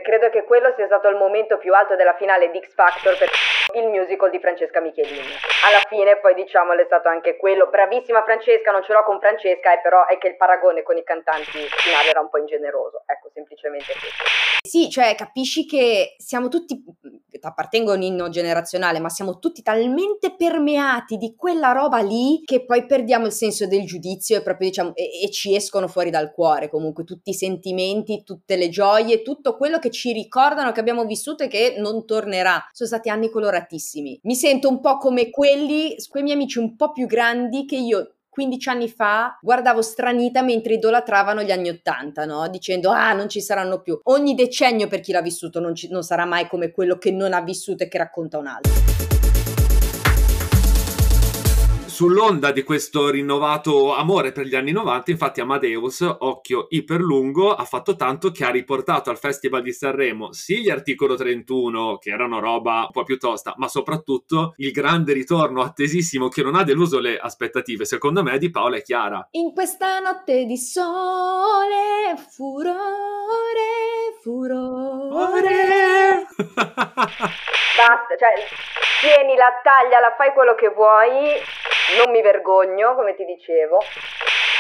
Credo 0.03 0.31
che 0.31 0.45
quello 0.45 0.73
sia 0.77 0.87
stato 0.87 1.09
il 1.09 1.17
momento 1.17 1.59
più 1.59 1.73
alto 1.75 1.97
della 1.97 2.15
finale 2.15 2.51
di 2.51 2.61
X 2.61 2.75
Factor 2.75 3.17
per 3.19 3.29
il 3.75 3.89
musical 3.89 4.31
di 4.31 4.39
Francesca 4.39 4.81
Michelini. 4.81 5.35
Alla 5.65 5.83
fine 5.89 6.19
poi 6.19 6.35
diciamolo 6.35 6.81
è 6.81 6.85
stato 6.85 7.09
anche 7.09 7.37
quello. 7.37 7.69
Bravissima 7.69 8.23
Francesca, 8.23 8.71
non 8.71 8.83
ce 8.83 8.93
l'ho 8.93 9.03
con 9.05 9.21
Francesca, 9.21 9.73
eh, 9.73 9.81
però 9.83 10.07
è 10.07 10.19
che 10.19 10.29
il 10.29 10.37
paragone 10.37 10.83
con 10.83 10.97
i 10.97 11.05
cantanti 11.05 11.59
finale 11.77 12.09
era 12.09 12.21
un 12.21 12.29
po' 12.29 12.39
ingeneroso. 12.39 13.03
Ecco, 13.07 13.31
semplicemente 13.33 13.93
questo. 13.93 14.25
Sì, 14.67 14.89
cioè 14.89 15.15
capisci 15.15 15.67
che 15.67 16.15
siamo 16.17 16.49
tutti, 16.49 16.83
appartengo 17.41 17.93
a 17.93 17.97
un 17.97 18.03
inno 18.03 18.31
generazionale, 18.31 18.99
ma 18.99 19.11
siamo 19.11 19.39
tutti 19.39 19.63
talmente 19.63 20.35
permeati 20.35 21.19
di 21.19 21.35
quella 21.37 21.73
roba 21.73 21.99
lì 21.99 22.41
che 22.45 22.65
poi 22.65 22.87
perdiamo 22.87 23.27
il 23.27 23.33
senso 23.33 23.67
del 23.67 23.85
giudizio 23.85 24.39
e 24.39 24.43
proprio 24.43 24.69
diciamo 24.69 24.95
e, 24.95 25.23
e 25.23 25.31
ci 25.31 25.55
escono 25.55 25.87
fuori 25.87 26.09
dal 26.09 26.33
cuore 26.33 26.71
comunque 26.71 27.05
tutti 27.05 27.31
i 27.31 27.35
sentimenti, 27.35 28.25
tutte 28.25 28.57
le 28.57 28.71
gioie, 28.71 29.21
tutto 29.21 29.57
quello 29.57 29.79
che 29.85 29.91
ci 29.91 30.13
ricordano 30.13 30.73
che 30.73 30.81
abbiamo 30.81 31.05
vissuto 31.05 31.45
e 31.45 31.49
che 31.49 31.75
non 31.77 32.07
tornerà. 32.07 32.67
Sono 32.73 32.89
stati 32.89 33.11
anni 33.11 33.29
coloratissimi. 33.29 34.21
Mi 34.23 34.35
sento 34.35 34.69
un 34.69 34.81
po' 34.81 34.97
come 34.97 35.29
quelli, 35.29 35.95
quei 36.09 36.23
miei 36.23 36.37
amici 36.37 36.59
un 36.59 36.75
po' 36.75 36.93
più 36.93 37.07
grandi 37.07 37.67
che 37.67 37.77
io 37.77 38.15
15 38.31 38.69
anni 38.71 38.89
fa 38.89 39.39
guardavo 39.41 39.83
stranita 39.83 40.43
mentre 40.43 40.75
idolatravano 40.75 41.43
gli 41.43 41.53
anni 41.53 41.69
80, 41.69 42.25
no? 42.25 42.49
Dicendo, 42.49 42.91
ah, 42.91 43.13
non 43.13 43.29
ci 43.29 43.43
saranno 43.43 43.81
più. 43.81 44.01
Ogni 44.05 44.35
decennio 44.35 44.89
per 44.89 45.01
chi 45.01 45.13
l'ha 45.13 45.23
vissuto 45.23 45.61
non, 45.61 45.75
ci, 45.75 45.89
non 45.91 46.03
sarà 46.03 46.25
mai 46.25 46.49
come 46.49 46.71
quello 46.71 46.97
che 46.97 47.13
non 47.13 47.35
ha 47.35 47.43
vissuto 47.43 47.85
e 47.85 47.89
che 47.89 47.99
racconta 47.99 48.39
un 48.39 48.47
altro 48.47 49.14
sull'onda 51.95 52.51
di 52.51 52.65
questo 52.65 53.09
rinnovato 53.09 53.95
amore 53.95 54.33
per 54.33 54.47
gli 54.47 54.57
anni 54.57 54.73
90, 54.73 55.13
infatti 55.13 55.41
Amadeus, 55.41 56.01
occhio 56.01 56.67
iperlungo, 56.69 57.55
ha 57.55 57.65
fatto 57.65 57.95
tanto 57.95 58.33
che 58.33 58.45
ha 58.45 58.51
riportato 58.51 59.11
al 59.11 59.17
Festival 59.17 59.63
di 59.63 59.73
Sanremo 59.73 60.33
sì 60.33 60.61
gli 60.61 60.71
articolo 60.71 61.15
31, 61.15 61.99
che 61.99 62.11
erano 62.11 62.41
roba 62.41 62.81
un 62.81 62.91
po' 62.91 63.05
più 63.05 63.17
tosta, 63.17 63.55
ma 63.59 63.69
soprattutto 63.69 64.55
il 64.57 64.73
grande 64.73 65.13
ritorno 65.13 65.63
attesissimo 65.63 66.27
che 66.27 66.43
non 66.43 66.57
ha 66.57 66.65
deluso 66.65 66.99
le 66.99 67.17
aspettative, 67.17 67.85
secondo 67.85 68.25
me, 68.25 68.39
di 68.39 68.51
Paola 68.51 68.75
e 68.75 68.83
Chiara. 68.83 69.29
In 69.31 69.53
questa 69.53 70.01
notte 70.01 70.47
di 70.47 70.57
sole, 70.57 72.17
furore, 72.29 72.75
furore. 74.21 75.47
Basta, 77.77 78.15
cioè, 78.17 78.33
tieni 79.01 79.37
la 79.37 79.61
taglia, 79.63 79.99
la 80.01 80.15
fai 80.17 80.33
quello 80.33 80.55
che 80.55 80.69
vuoi 80.69 81.33
non 82.03 82.11
mi 82.13 82.23
vergogno, 82.23 82.95
come 82.95 83.15
ti 83.17 83.25
dicevo. 83.25 83.79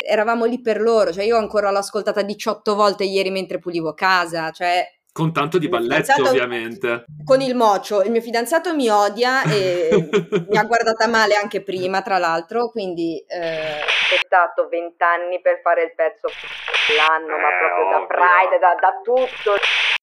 Eravamo 0.06 0.44
lì 0.44 0.60
per 0.60 0.80
loro, 0.80 1.12
cioè 1.12 1.24
io 1.24 1.36
ancora 1.36 1.70
l'ho 1.70 1.78
ascoltata 1.78 2.22
18 2.22 2.74
volte 2.74 3.04
ieri 3.04 3.30
mentre 3.30 3.58
pulivo 3.58 3.94
casa, 3.94 4.50
cioè 4.50 4.84
Con 5.12 5.32
tanto 5.32 5.58
di 5.58 5.68
fidanzato- 5.70 6.28
ovviamente. 6.28 7.04
Con 7.24 7.40
il 7.40 7.54
mocio, 7.54 8.02
il 8.02 8.10
mio 8.10 8.20
fidanzato 8.20 8.74
mi 8.74 8.88
odia 8.90 9.42
e 9.44 9.88
mi 10.50 10.58
ha 10.58 10.64
guardata 10.64 11.06
male 11.06 11.36
anche 11.36 11.62
prima, 11.62 12.02
tra 12.02 12.18
l'altro, 12.18 12.68
quindi 12.68 13.24
eh, 13.28 13.80
ho 13.80 13.84
aspettato 14.02 14.68
vent'anni 14.68 15.40
per 15.40 15.60
fare 15.62 15.84
il 15.84 15.94
pezzo 15.94 16.26
l'anno, 16.98 17.36
ma 17.38 17.48
Eh, 17.48 17.58
proprio 17.60 17.84
da 17.90 17.96
ovvio. 17.96 18.06
Pride, 18.08 18.58
da, 18.58 18.74
da 18.80 19.00
tutto. 19.02 19.54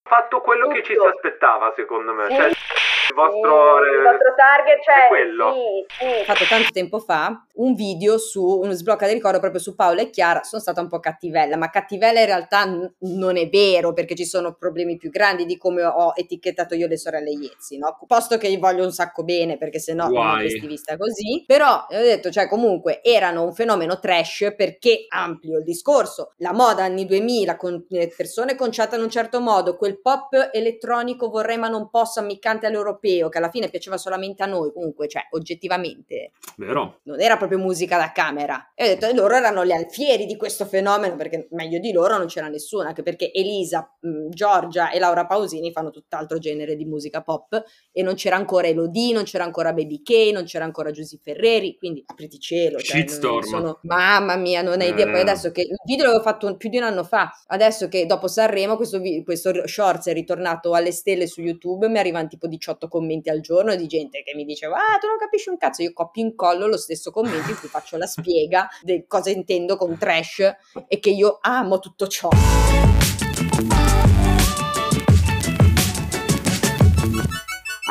fatto 0.04 0.42
quello 0.42 0.68
che 0.70 0.82
ci 0.84 0.94
si 0.94 1.06
aspettava, 1.06 1.74
secondo 1.76 2.14
me. 2.14 2.28
Sì. 2.30 2.36
Cioè, 2.38 2.52
Sì, 3.12 3.98
il 3.98 4.04
vostro 4.04 4.34
target, 4.36 4.84
cioè, 4.84 5.06
è 5.06 5.08
quello. 5.08 5.54
sì, 5.54 6.06
sì. 6.06 6.20
Ho 6.22 6.24
fatto 6.24 6.46
tanto 6.46 6.70
tempo 6.72 7.00
fa 7.00 7.46
un 7.56 7.74
video 7.76 8.18
su 8.18 8.44
uno 8.44 8.72
sblocca 8.74 9.08
di 9.08 9.14
ricordo 9.14 9.40
proprio 9.40 9.60
su 9.62 9.76
Paola 9.76 10.02
e 10.02 10.10
Chiara, 10.10 10.44
sono 10.44 10.62
stata 10.62 10.82
un 10.82 10.88
po' 10.88 11.00
cattivella, 11.00 11.58
ma 11.58 11.70
cattivella 11.70 12.20
in 12.20 12.26
realtà 12.26 12.66
n- 12.66 12.94
non 13.00 13.38
è 13.38 13.50
vero 13.50 13.94
perché 13.94 14.16
ci 14.16 14.26
sono 14.26 14.54
problemi 14.54 14.98
più 14.98 15.10
grandi 15.10 15.46
di 15.46 15.58
come 15.58 15.84
ho 15.84 16.14
etichettato 16.16 16.76
io 16.76 16.88
le 16.88 16.98
sorelle 16.98 17.32
Iezzi, 17.32 17.78
no? 17.78 17.98
Posto 18.08 18.38
che 18.38 18.50
gli 18.50 18.60
voglio 18.60 18.84
un 18.84 18.92
sacco 18.92 19.24
bene 19.24 19.58
perché 19.58 19.80
se 19.80 19.94
no 19.94 20.04
non 20.06 20.14
Guai. 20.14 20.34
avresti 20.34 20.68
vista 20.68 20.98
così, 20.98 21.44
però 21.46 21.86
ho 21.88 21.96
detto, 21.96 22.30
cioè 22.32 22.48
comunque 22.48 23.02
erano 23.04 23.44
un 23.44 23.54
fenomeno 23.54 24.00
trash 24.00 24.54
perché 24.56 25.06
amplio 25.10 25.60
il 25.60 25.64
discorso, 25.64 26.34
la 26.38 26.54
moda 26.54 26.84
anni 26.84 27.06
2000 27.06 27.58
con 27.58 27.86
le 27.90 28.14
persone 28.16 28.56
conciate 28.56 28.96
in 28.96 29.04
un 29.04 29.10
certo 29.10 29.40
modo, 29.40 29.76
quel 29.76 30.00
pop 30.02 30.50
elettronico 30.52 31.30
vorrei 31.30 31.58
ma 31.58 31.68
non 31.68 31.90
posso 31.90 32.20
ammiccante 32.20 32.66
all'europeo 33.02 33.30
che 33.30 33.38
alla 33.38 33.50
fine 33.50 33.70
piaceva 33.70 33.98
solamente 33.98 34.44
a 34.44 34.46
noi, 34.46 34.72
comunque 34.72 35.08
cioè 35.08 35.24
oggettivamente 35.32 36.32
Vero? 36.58 37.00
non 37.04 37.20
era 37.20 37.38
proprio 37.38 37.58
musica 37.58 37.98
da 37.98 38.12
camera. 38.12 38.72
E 38.76 38.84
ho 38.84 38.88
detto, 38.88 39.08
e 39.08 39.14
loro 39.14 39.36
erano 39.36 39.66
gli 39.66 39.72
alfieri 39.72 40.26
di 40.26 40.36
questo 40.38 40.66
fenomeno, 40.66 41.16
perché 41.16 41.48
meglio 41.52 41.80
di 41.80 41.92
loro 41.92 42.18
non 42.18 42.28
c'era 42.28 42.48
nessuno, 42.48 42.84
anche 42.88 43.04
perché 43.04 43.32
Elisa, 43.34 43.92
mh, 44.00 44.30
Giorgia 44.30 44.92
e 44.92 45.00
Laura 45.00 45.26
Pausini 45.26 45.72
fanno 45.72 45.90
tutt'altro 45.90 46.38
genere 46.38 46.76
di 46.76 46.86
musica 46.86 47.22
pop 47.22 47.62
e 47.92 48.04
non 48.04 48.16
c'era 48.16 48.36
ancora 48.36 48.68
Elodie, 48.68 49.14
non 49.14 49.24
c'era 49.24 49.44
ancora 49.44 49.74
Baby 49.74 50.02
K, 50.02 50.32
non 50.32 50.44
c'era 50.44 50.66
ancora 50.66 50.92
Giusy 50.92 51.20
Ferreri, 51.22 51.76
quindi 51.78 52.04
apriti 52.06 52.40
cielo. 52.40 52.80
Cioè, 52.80 53.04
non- 53.22 53.44
sono- 53.44 53.80
mamma 53.84 54.36
mia, 54.36 54.62
non 54.62 54.80
hai 54.82 54.90
idea. 54.90 55.06
Poi 55.06 55.16
Eh. 55.18 55.22
adesso 55.22 55.52
che 55.52 55.62
il 55.62 55.76
video 55.86 56.06
l'avevo 56.06 56.24
fatto 56.24 56.56
più 56.58 56.70
di 56.70 56.78
un 56.78 56.84
anno 56.84 57.04
fa, 57.04 57.30
adesso 57.48 57.88
che 57.88 58.06
dopo 58.06 58.28
Sanremo 58.28 58.76
questo, 58.76 59.02
questo 59.24 59.68
shorts 59.68 60.08
è 60.08 60.14
ritornato 60.14 60.74
alle 60.74 60.92
stelle 60.92 61.28
su 61.28 61.42
YouTube, 61.42 61.88
mi 61.88 61.98
arrivano 61.98 62.28
tipo 62.28 62.48
18 62.48 62.88
commenti 62.92 63.30
al 63.30 63.40
giorno 63.40 63.74
di 63.76 63.88
gente 63.88 64.22
che 64.22 64.36
mi 64.36 64.44
diceva, 64.44 64.76
ah, 64.76 64.98
tu 65.00 65.08
non 65.08 65.18
capisci 65.18 65.50
un 65.50 65.58
cazzo, 65.58 65.82
io 65.82 65.94
copio 65.94 66.22
in 66.22 66.36
collo 66.36 66.68
lo 66.68 66.78
stesso 66.78 67.10
commento 67.10 67.50
in 67.50 67.58
cui 67.58 67.70
faccio 67.70 67.98
la 67.98 68.06
spiega 68.06 68.68
di 68.82 69.06
cosa 69.08 69.30
intendo 69.30 69.78
con 69.78 69.98
trash 69.98 70.40
e 70.88 71.00
che 71.00 71.10
io 71.10 71.38
amo 71.42 71.80
tutto 71.80 72.08
ciò. 72.08 72.30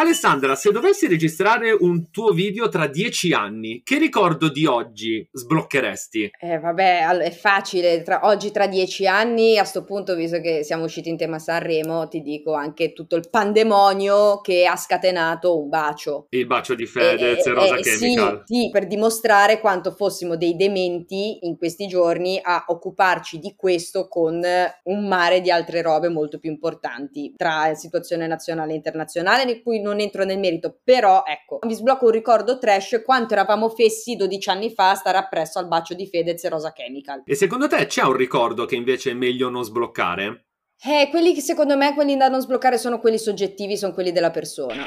Alessandra, 0.00 0.54
se 0.54 0.72
dovessi 0.72 1.06
registrare 1.06 1.72
un 1.72 2.10
tuo 2.10 2.30
video 2.30 2.70
tra 2.70 2.86
dieci 2.86 3.34
anni, 3.34 3.82
che 3.84 3.98
ricordo 3.98 4.48
di 4.48 4.64
oggi 4.64 5.28
sbloccheresti? 5.30 6.30
Eh, 6.40 6.58
vabbè, 6.58 7.06
è 7.18 7.30
facile, 7.30 8.02
tra- 8.02 8.20
oggi 8.22 8.50
tra 8.50 8.66
dieci 8.66 9.06
anni, 9.06 9.58
a 9.58 9.64
sto 9.64 9.84
punto, 9.84 10.14
visto 10.14 10.40
che 10.40 10.64
siamo 10.64 10.84
usciti 10.84 11.10
in 11.10 11.18
tema 11.18 11.38
Sanremo, 11.38 12.08
ti 12.08 12.22
dico 12.22 12.54
anche 12.54 12.94
tutto 12.94 13.14
il 13.14 13.28
pandemonio 13.28 14.40
che 14.40 14.64
ha 14.64 14.74
scatenato 14.74 15.60
un 15.60 15.68
bacio. 15.68 16.28
Il 16.30 16.46
bacio 16.46 16.74
di 16.74 16.86
Fedez 16.86 17.44
e 17.44 17.50
Eh, 17.50 17.52
Rosa 17.52 17.76
eh, 17.76 17.82
Chemical. 17.82 18.42
Sì, 18.46 18.54
sì, 18.54 18.70
per 18.70 18.86
dimostrare 18.86 19.60
quanto 19.60 19.90
fossimo 19.90 20.36
dei 20.36 20.56
dementi 20.56 21.40
in 21.42 21.58
questi 21.58 21.86
giorni 21.86 22.40
a 22.42 22.64
occuparci 22.68 23.38
di 23.38 23.52
questo 23.54 24.08
con 24.08 24.40
un 24.84 25.08
mare 25.08 25.42
di 25.42 25.50
altre 25.50 25.82
robe 25.82 26.08
molto 26.08 26.38
più 26.38 26.50
importanti 26.50 27.34
tra 27.36 27.74
situazione 27.74 28.26
nazionale 28.26 28.72
e 28.72 28.76
internazionale, 28.76 29.44
di 29.44 29.60
cui 29.60 29.78
non 29.78 29.88
entro 29.98 30.24
nel 30.24 30.38
merito, 30.38 30.78
però 30.84 31.24
ecco, 31.26 31.58
vi 31.66 31.74
sblocco 31.74 32.04
un 32.04 32.12
ricordo 32.12 32.58
trash 32.58 33.02
quanto 33.04 33.32
eravamo 33.32 33.68
fessi 33.70 34.14
12 34.14 34.50
anni 34.50 34.70
fa 34.72 34.90
a 34.90 34.94
stare 34.94 35.18
appresso 35.18 35.58
al 35.58 35.66
bacio 35.66 35.94
di 35.94 36.06
Fedez 36.06 36.44
e 36.44 36.48
Rosa 36.48 36.72
Chemical. 36.72 37.22
E 37.24 37.34
secondo 37.34 37.66
te 37.66 37.86
c'è 37.86 38.02
un 38.02 38.14
ricordo 38.14 38.66
che 38.66 38.76
invece 38.76 39.10
è 39.10 39.14
meglio 39.14 39.48
non 39.48 39.64
sbloccare? 39.64 40.44
Eh, 40.82 41.08
quelli 41.10 41.34
che 41.34 41.40
secondo 41.40 41.76
me, 41.76 41.92
quelli 41.94 42.16
da 42.16 42.28
non 42.28 42.40
sbloccare 42.40 42.78
sono 42.78 43.00
quelli 43.00 43.18
soggettivi, 43.18 43.76
sono 43.76 43.92
quelli 43.92 44.12
della 44.12 44.30
persona. 44.30 44.86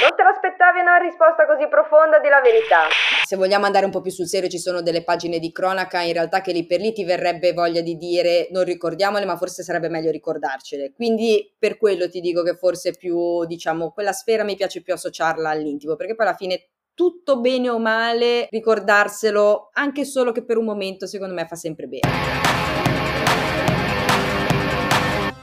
Non 0.00 0.16
te 0.16 0.22
l'aspettavi 0.22 0.80
una 0.80 0.96
risposta 0.96 1.44
così 1.44 1.68
profonda 1.68 2.20
di 2.20 2.28
la 2.30 2.40
verità? 2.40 2.88
Se 3.22 3.36
vogliamo 3.36 3.66
andare 3.66 3.84
un 3.84 3.90
po' 3.90 4.00
più 4.00 4.10
sul 4.10 4.26
serio, 4.26 4.48
ci 4.48 4.58
sono 4.58 4.80
delle 4.80 5.04
pagine 5.04 5.38
di 5.38 5.52
cronaca, 5.52 6.00
in 6.00 6.14
realtà 6.14 6.40
che 6.40 6.52
lì 6.52 6.64
per 6.64 6.80
lì 6.80 6.94
ti 6.94 7.04
verrebbe 7.04 7.52
voglia 7.52 7.82
di 7.82 7.98
dire 7.98 8.48
non 8.50 8.64
ricordiamole, 8.64 9.26
ma 9.26 9.36
forse 9.36 9.62
sarebbe 9.62 9.90
meglio 9.90 10.10
ricordarcele. 10.10 10.92
Quindi 10.94 11.54
per 11.58 11.76
quello 11.76 12.08
ti 12.08 12.20
dico 12.20 12.42
che 12.42 12.56
forse 12.56 12.92
più, 12.92 13.44
diciamo, 13.44 13.90
quella 13.90 14.12
sfera 14.12 14.42
mi 14.42 14.56
piace 14.56 14.80
più 14.80 14.94
associarla 14.94 15.50
all'intimo, 15.50 15.96
perché 15.96 16.14
poi 16.14 16.26
alla 16.26 16.36
fine 16.36 16.68
tutto 16.94 17.38
bene 17.38 17.68
o 17.68 17.78
male, 17.78 18.46
ricordarselo 18.48 19.68
anche 19.74 20.06
solo 20.06 20.32
che 20.32 20.44
per 20.46 20.56
un 20.56 20.64
momento, 20.64 21.06
secondo 21.06 21.34
me 21.34 21.46
fa 21.46 21.56
sempre 21.56 21.86
bene. 21.86 22.99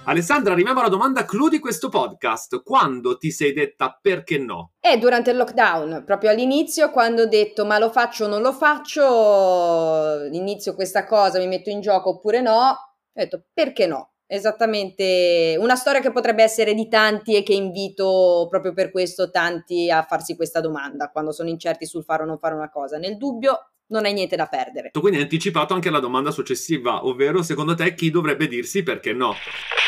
Alessandra, 0.10 0.54
arriviamo 0.54 0.80
alla 0.80 0.88
domanda 0.88 1.26
clou 1.26 1.50
di 1.50 1.60
questo 1.60 1.90
podcast. 1.90 2.64
Quando 2.64 3.18
ti 3.18 3.30
sei 3.30 3.52
detta 3.52 4.00
perché 4.02 4.38
no? 4.38 4.72
E 4.80 4.98
durante 4.98 5.32
il 5.32 5.36
lockdown, 5.36 6.04
proprio 6.06 6.30
all'inizio, 6.30 6.92
quando 6.92 7.24
ho 7.24 7.28
detto 7.28 7.66
ma 7.66 7.78
lo 7.78 7.92
faccio 7.92 8.24
o 8.24 8.28
non 8.30 8.42
lo 8.42 8.54
faccio, 8.54 10.24
inizio 10.32 10.76
questa 10.76 11.06
cosa, 11.06 11.40
mi 11.40 11.48
metto 11.48 11.70
in 11.70 11.82
gioco 11.82 12.12
oppure 12.12 12.40
no, 12.40 12.70
ho 12.70 12.78
detto 13.12 13.48
perché 13.54 13.86
no? 13.86 14.14
Esattamente 14.26 15.58
una 15.60 15.76
storia 15.76 16.00
che 16.00 16.14
potrebbe 16.14 16.44
essere 16.44 16.74
di 16.74 16.88
tanti 16.88 17.36
e 17.36 17.44
che 17.44 17.54
invito 17.54 18.48
proprio 18.50 18.72
per 18.72 18.92
questo 18.92 19.30
tanti 19.30 19.92
a 19.92 20.04
farsi 20.04 20.38
questa 20.38 20.62
domanda 20.62 21.10
quando 21.12 21.34
sono 21.34 21.50
incerti 21.50 21.86
sul 21.86 22.06
fare 22.06 22.24
o 22.24 22.26
non 22.26 22.40
fare 22.40 22.56
una 22.56 22.70
cosa. 22.70 22.98
Nel 22.98 23.18
dubbio 23.18 23.72
non 23.88 24.06
hai 24.06 24.14
niente 24.14 24.38
da 24.38 24.46
perdere. 24.46 24.90
Tu 24.92 25.02
quindi 25.02 25.18
hai 25.18 25.24
anticipato 25.24 25.74
anche 25.74 25.90
la 25.90 26.00
domanda 26.00 26.32
successiva, 26.32 27.06
ovvero 27.06 27.42
secondo 27.42 27.76
te 27.76 27.94
chi 27.94 28.10
dovrebbe 28.10 28.48
dirsi 28.48 28.84
perché 28.84 29.12
no? 29.12 29.34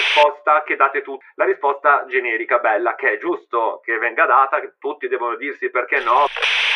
Risposta 0.10 0.64
che 0.64 0.76
date 0.76 1.04
tu, 1.04 1.16
la 1.36 1.46
risposta 1.46 2.04
generica 2.08 2.58
bella 2.58 2.96
che 2.96 3.14
è 3.14 3.18
giusto 3.18 3.80
che 3.84 3.98
venga 4.00 4.26
data, 4.26 4.60
che 4.60 4.74
tutti 4.80 5.08
devono 5.08 5.36
dirsi 5.36 5.70
perché 5.70 6.00
no, 6.00 6.26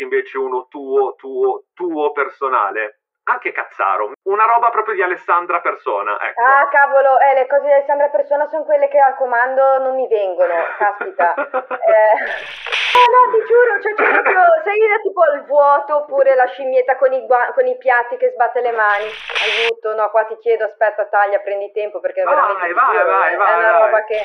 invece 0.02 0.38
uno 0.38 0.68
tuo, 0.70 1.16
tuo, 1.16 1.64
tuo 1.74 2.12
personale. 2.12 3.00
Anche 3.26 3.54
cazzaro, 3.54 4.12
una 4.24 4.46
roba 4.46 4.70
proprio 4.70 4.96
di 4.96 5.02
Alessandra 5.02 5.62
persona, 5.62 6.20
ecco. 6.20 6.44
Ah, 6.44 6.68
cavolo, 6.68 7.18
eh, 7.22 7.34
le 7.36 7.48
cose 7.48 7.68
di 7.68 7.72
Alessandra 7.72 8.10
Persona 8.10 8.46
sono 8.48 8.66
quelle 8.66 8.90
che 8.90 9.00
al 9.00 9.16
comando 9.16 9.78
non 9.80 9.96
mi 9.96 10.08
vengono, 10.10 10.54
caspita. 10.78 11.34
Eh, 11.84 12.83
no, 12.94 13.04
no, 13.10 13.22
ti 13.34 13.40
giuro, 13.50 13.82
cioè, 13.82 13.94
c'è 13.94 14.22
proprio, 14.22 14.42
sei 14.64 14.80
da 14.80 15.00
tipo 15.02 15.22
al 15.22 15.46
vuoto 15.46 15.96
oppure 15.98 16.36
la 16.36 16.46
scimmietta 16.46 16.98
con 16.98 17.12
i, 17.14 17.26
gua- 17.26 17.52
con 17.54 17.66
i 17.66 17.78
piatti 17.78 18.18
che 18.18 18.32
sbatte 18.34 18.62
le 18.62 18.72
mani. 18.72 19.06
Aiuto, 19.06 19.96
no, 19.96 20.10
qua 20.10 20.24
ti 20.26 20.38
chiedo, 20.40 20.66
aspetta, 20.66 21.06
taglia, 21.08 21.40
prendi 21.40 21.72
tempo 21.72 22.00
perché 22.00 22.24
Vai, 22.24 22.34
veramente 22.36 22.74
vai, 22.74 22.96
giuro, 22.96 23.06
vai, 23.06 23.34
è 23.34 23.38
vai, 23.38 23.60
una 23.60 23.72
vai. 23.72 23.82
roba 23.82 24.04
che... 24.06 24.20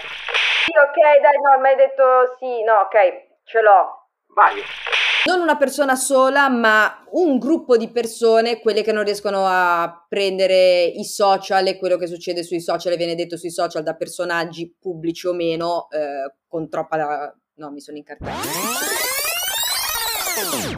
Sì, 0.68 0.72
ok, 0.76 1.20
dai, 1.20 1.38
no, 1.40 1.60
mi 1.60 1.68
hai 1.68 1.76
detto 1.76 2.36
sì, 2.38 2.62
no, 2.62 2.74
ok, 2.84 2.96
ce 3.44 3.60
l'ho. 3.62 4.08
Vai. 4.34 4.62
Non 5.24 5.40
una 5.40 5.56
persona 5.56 5.94
sola, 5.96 6.48
ma 6.48 7.04
un 7.10 7.38
gruppo 7.38 7.76
di 7.76 7.90
persone, 7.90 8.60
quelle 8.60 8.82
che 8.82 8.92
non 8.92 9.02
riescono 9.04 9.44
a 9.46 10.06
prendere 10.08 10.84
i 10.84 11.04
social 11.04 11.66
e 11.66 11.78
quello 11.78 11.96
che 11.96 12.06
succede 12.06 12.42
sui 12.42 12.60
social 12.60 12.92
e 12.92 12.96
viene 12.96 13.14
detto 13.14 13.36
sui 13.36 13.50
social 13.50 13.82
da 13.82 13.94
personaggi 13.94 14.76
pubblici 14.80 15.26
o 15.26 15.32
meno, 15.32 15.88
eh, 15.90 16.34
con 16.46 16.68
troppa... 16.68 17.34
No, 17.58 17.72
mi 17.72 17.80
sono 17.80 17.96
incartata. 17.96 18.36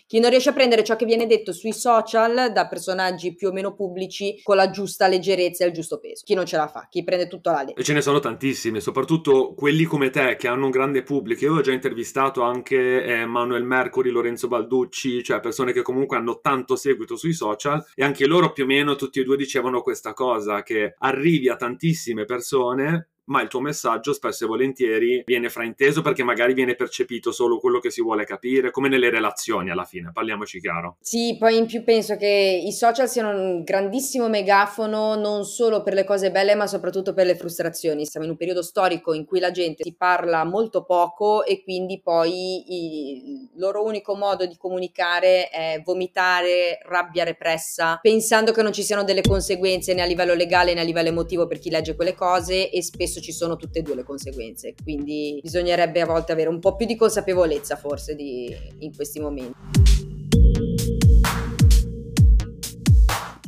Chi 0.07 0.19
non 0.19 0.31
riesce 0.31 0.49
a 0.49 0.53
prendere 0.55 0.83
ciò 0.83 0.97
che 0.97 1.05
viene 1.05 1.27
detto 1.27 1.53
sui 1.53 1.75
social 1.75 2.51
da 2.53 2.67
personaggi 2.67 3.35
più 3.35 3.49
o 3.49 3.53
meno 3.53 3.75
pubblici 3.75 4.41
con 4.43 4.57
la 4.57 4.71
giusta 4.71 5.07
leggerezza 5.07 5.65
e 5.65 5.69
il 5.69 5.75
giusto 5.75 6.01
peso. 6.01 6.23
Chi 6.25 6.33
non 6.33 6.47
ce 6.47 6.57
la 6.57 6.69
fa, 6.69 6.89
chi 6.91 7.05
prende 7.05 7.29
tutto 7.29 7.51
alla 7.51 7.61
lettera. 7.61 7.81
E 7.81 7.85
ce 7.85 7.93
ne 7.93 8.01
sono 8.01 8.19
tantissimi, 8.19 8.81
soprattutto 8.81 9.53
quelli 9.53 9.85
come 9.85 10.09
te 10.09 10.37
che 10.37 10.49
hanno 10.49 10.65
un 10.65 10.71
grande 10.71 11.03
pubblico. 11.03 11.45
Io 11.45 11.57
ho 11.57 11.61
già 11.61 11.73
intervistato 11.73 12.41
anche 12.41 13.05
eh, 13.05 13.27
Manuel 13.27 13.65
Mercuri, 13.65 14.11
Lorenzo 14.11 14.49
Balducci, 14.49 15.23
cioè 15.23 15.41
persone 15.41 15.73
che 15.73 15.83
comunque 15.83 16.17
hanno 16.17 16.41
tanto 16.41 16.77
seguito 16.77 17.17
sui 17.17 17.35
social 17.35 17.85
e 17.95 18.03
anche 18.03 18.27
loro 18.27 18.53
più 18.53 18.65
o 18.65 18.67
meno 18.67 18.97
tutti 18.97 19.21
e 19.21 19.25
due 19.25 19.37
dicevano 19.37 19.83
questa 19.83 20.15
cosa, 20.15 20.63
che 20.63 20.95
arrivi 20.97 21.51
a 21.51 21.57
tantissime 21.57 22.25
persone 22.25 23.11
ma 23.25 23.43
il 23.43 23.49
tuo 23.49 23.61
messaggio 23.61 24.12
spesso 24.12 24.45
e 24.45 24.49
volentieri 24.49 25.23
viene 25.25 25.49
frainteso 25.49 26.03
perché 26.03 26.23
magari 26.23 26.53
viene 26.53 26.75
percepito 26.75 27.33
solo 27.33 27.59
quello 27.59 27.79
che 27.79 27.91
si 27.91 28.03
vuole 28.03 28.25
capire, 28.25 28.71
come 28.71 28.89
nelle 28.89 29.11
relazioni 29.11 29.71
alla 29.71 29.85
fine, 29.85 30.11
parliamoci 30.12 30.61
chiaro. 30.61 30.97
Sì, 31.00 31.37
poi 31.39 31.57
in 31.57 31.67
più 31.67 31.85
penso 31.85 32.17
che 32.17 32.62
i 32.65 32.73
social 32.73 33.09
siano 33.09 33.31
un 33.31 33.62
grandissimo 33.62 34.29
megafono 34.29 35.15
non 35.15 35.45
solo 35.45 35.83
per 35.83 35.95
le 35.95 36.05
cose 36.05 36.31
belle, 36.31 36.55
ma 36.55 36.67
soprattutto 36.67 37.15
per 37.15 37.27
le 37.27 37.37
frustrazioni. 37.37 38.07
Siamo 38.07 38.27
in 38.27 38.33
un 38.33 38.39
periodo 38.39 38.62
storico 38.62 39.12
in 39.12 39.25
cui 39.25 39.41
la 39.41 39.50
gente 39.50 39.83
si 39.85 39.95
parla 39.95 40.45
molto 40.45 40.85
poco 40.85 41.45
e 41.45 41.62
quindi 41.62 42.00
poi 42.00 42.65
il 42.67 43.49
loro 43.57 43.85
unico 43.85 44.15
modo 44.15 44.47
di 44.47 44.57
comunicare 44.57 45.49
è 45.49 45.81
vomitare 45.85 46.79
rabbia 46.83 47.25
repressa, 47.25 47.99
pensando 48.00 48.53
che 48.53 48.62
non 48.62 48.73
ci 48.73 48.83
siano 48.83 49.05
delle 49.05 49.23
conseguenze 49.23 49.95
né 49.95 50.03
a 50.03 50.07
livello 50.07 50.35
legale 50.35 50.75
né 50.75 50.81
a 50.81 50.85
livello 50.85 51.09
emotivo 51.09 51.47
per 51.47 51.59
chi 51.59 51.71
legge 51.71 51.95
quelle 51.95 52.15
cose 52.15 52.71
e 52.71 52.83
spesso 52.83 53.20
adesso 53.21 53.23
ci 53.23 53.33
sono 53.33 53.57
tutte 53.57 53.79
e 53.79 53.83
due 53.83 53.95
le 53.95 54.03
conseguenze, 54.03 54.75
quindi 54.83 55.39
bisognerebbe 55.43 56.00
a 56.00 56.07
volte 56.07 56.33
avere 56.33 56.49
un 56.49 56.59
po' 56.59 56.75
più 56.75 56.87
di 56.87 56.97
consapevolezza 56.97 57.77
forse 57.77 58.17
di, 58.17 58.55
in 58.79 58.95
questi 58.95 59.21
momenti. 59.21 60.10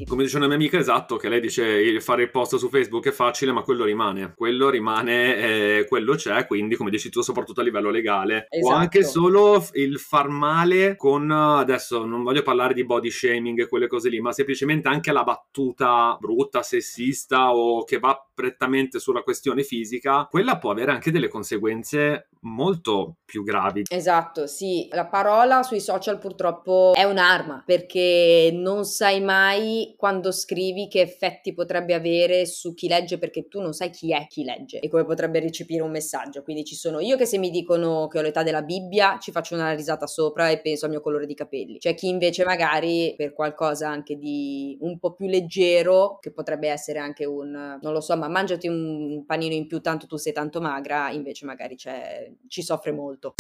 Come 0.07 0.25
dice 0.25 0.37
una 0.37 0.47
mia 0.47 0.57
amica, 0.57 0.79
esatto, 0.79 1.17
che 1.17 1.29
lei 1.29 1.41
dice 1.41 2.01
fare 2.01 2.23
il 2.23 2.31
post 2.31 2.57
su 2.57 2.69
Facebook 2.69 3.07
è 3.09 3.13
facile, 3.13 3.53
ma 3.53 3.63
quello 3.63 3.85
rimane. 3.85 4.33
Quello 4.37 4.71
rimane, 4.71 5.37
eh, 5.37 5.87
quello 5.89 6.15
c'è, 6.15 6.47
quindi 6.47 6.77
come 6.77 6.91
dici 6.91 7.11
tu, 7.11 7.23
soprattutto 7.23 7.61
a 7.61 7.65
livello 7.65 7.91
legale. 7.91 8.47
Esatto. 8.49 8.75
O 8.75 8.79
anche 8.79 9.05
solo 9.05 9.65
il 9.73 9.99
far 9.99 10.29
male 10.29 10.97
con, 10.97 11.31
adesso 11.31 12.05
non 12.05 12.23
voglio 12.23 12.43
parlare 12.43 12.75
di 12.75 12.85
body 12.85 13.11
shaming 13.11 13.61
e 13.61 13.69
quelle 13.69 13.87
cose 13.87 14.09
lì, 14.09 14.21
ma 14.21 14.33
semplicemente 14.33 14.89
anche 14.89 15.13
la 15.13 15.25
battuta 15.25 16.17
brutta, 16.21 16.63
sessista 16.63 17.55
o 17.55 17.85
che 17.85 17.99
va 17.99 18.17
prettamente 18.35 18.99
sulla 18.99 19.23
questione 19.23 19.63
fisica, 19.63 20.27
quella 20.29 20.59
può 20.59 20.71
avere 20.71 20.93
anche 20.93 21.11
delle 21.11 21.29
conseguenze 21.29 22.29
molto 22.41 23.19
più 23.25 23.43
gravi. 23.43 23.85
Esatto, 23.89 24.47
sì, 24.47 24.89
la 24.91 25.07
parola 25.07 25.63
sui 25.63 25.81
social 25.81 26.19
purtroppo 26.19 26.93
è 26.95 27.05
un'arma 27.05 27.63
perché 27.65 28.51
non 28.53 28.85
sai 28.85 29.21
mai 29.21 29.92
quando 29.97 30.33
scrivi 30.33 30.89
che 30.89 31.01
effetti 31.01 31.55
potrebbe 31.55 31.95
avere 31.95 32.47
su 32.47 32.75
chi 32.75 32.89
legge 32.89 33.19
perché 33.19 33.49
tu 33.49 33.61
non 33.61 33.73
sai 33.73 33.91
chi 33.91 34.13
è 34.13 34.27
chi 34.29 34.45
legge 34.45 34.81
e 34.81 34.89
come 34.89 35.05
potrebbe 35.05 35.41
recepire 35.41 35.83
un 35.83 35.91
messaggio. 35.91 36.43
Quindi 36.43 36.65
ci 36.65 36.75
sono 36.75 37.01
io 37.01 37.17
che 37.17 37.27
se 37.27 37.39
mi 37.39 37.51
dicono 37.51 38.09
che 38.09 38.19
ho 38.19 38.23
l'età 38.23 38.43
della 38.43 38.63
Bibbia 38.63 39.19
ci 39.21 39.31
faccio 39.31 39.55
una 39.55 39.73
risata 39.73 40.07
sopra 40.07 40.49
e 40.51 40.61
penso 40.61 40.85
al 40.85 40.91
mio 40.91 41.01
colore 41.01 41.27
di 41.27 41.35
capelli. 41.35 41.79
C'è 41.79 41.95
chi 41.95 42.09
invece 42.09 42.45
magari 42.45 43.15
per 43.17 43.33
qualcosa 43.33 43.89
anche 43.89 44.17
di 44.17 44.77
un 44.81 44.99
po' 44.99 45.13
più 45.13 45.27
leggero, 45.27 46.19
che 46.21 46.33
potrebbe 46.33 46.69
essere 46.69 46.99
anche 46.99 47.25
un, 47.25 47.79
non 47.81 47.93
lo 47.93 48.01
so, 48.01 48.17
ma 48.17 48.29
mangiati 48.29 48.69
un 48.69 49.25
panino 49.27 49.55
in 49.55 49.67
più 49.67 49.81
tanto 49.81 50.07
tu 50.07 50.17
sei 50.17 50.33
tanto 50.33 50.61
magra, 50.61 51.11
invece 51.11 51.45
magari 51.45 51.77
ci 51.77 52.63
soffre 52.63 52.93
molto. 52.93 53.35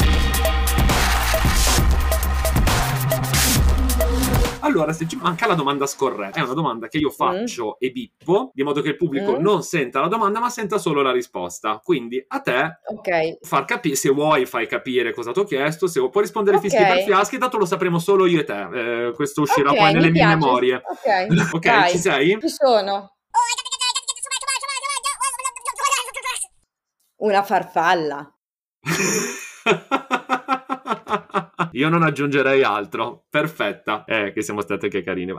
Allora, 4.60 4.92
se 4.92 5.08
ci 5.08 5.16
manca 5.16 5.46
la 5.46 5.54
domanda 5.54 5.86
scorretta, 5.86 6.41
è 6.42 6.46
una 6.46 6.54
domanda 6.54 6.88
che 6.88 6.98
io 6.98 7.08
mm. 7.08 7.12
faccio 7.12 7.66
mm. 7.66 7.70
e 7.78 7.90
bippo, 7.90 8.50
di 8.54 8.62
modo 8.62 8.80
che 8.80 8.90
il 8.90 8.96
pubblico 8.96 9.38
mm. 9.38 9.42
non 9.42 9.62
senta 9.62 10.00
la 10.00 10.08
domanda, 10.08 10.40
ma 10.40 10.50
senta 10.50 10.78
solo 10.78 11.02
la 11.02 11.12
risposta. 11.12 11.80
Quindi 11.82 12.22
a 12.26 12.40
te 12.40 12.80
okay. 12.86 13.38
far 13.40 13.64
capire, 13.64 13.96
se 13.96 14.10
vuoi 14.10 14.46
fai 14.46 14.66
capire 14.66 15.12
cosa 15.12 15.32
ti 15.32 15.40
ho 15.40 15.44
chiesto, 15.44 15.86
se 15.86 16.00
puoi 16.08 16.22
rispondere 16.22 16.56
okay. 16.56 16.68
fischi 16.68 16.84
per 16.84 17.02
fiaschi, 17.02 17.38
tanto 17.38 17.58
lo 17.58 17.64
sapremo 17.64 17.98
solo 17.98 18.26
io 18.26 18.40
e 18.40 18.44
te. 18.44 19.06
Eh, 19.06 19.12
questo 19.12 19.42
uscirà 19.42 19.70
okay, 19.70 19.82
poi 19.82 19.92
nelle 19.92 20.10
mie 20.10 20.22
piace. 20.22 20.36
memorie. 20.36 20.74
Ok, 20.76 21.26
ok, 21.54 21.86
ci 21.88 21.98
sei? 21.98 22.38
Ci 22.40 22.48
sono. 22.48 23.16
Una 27.16 27.42
farfalla. 27.44 28.34
Io 31.72 31.88
non 31.88 32.02
aggiungerei 32.02 32.62
altro. 32.62 33.24
Perfetta. 33.30 34.04
Eh, 34.06 34.32
che 34.32 34.42
siamo 34.42 34.60
state 34.60 34.86
anche 34.86 35.02
carine. 35.02 35.34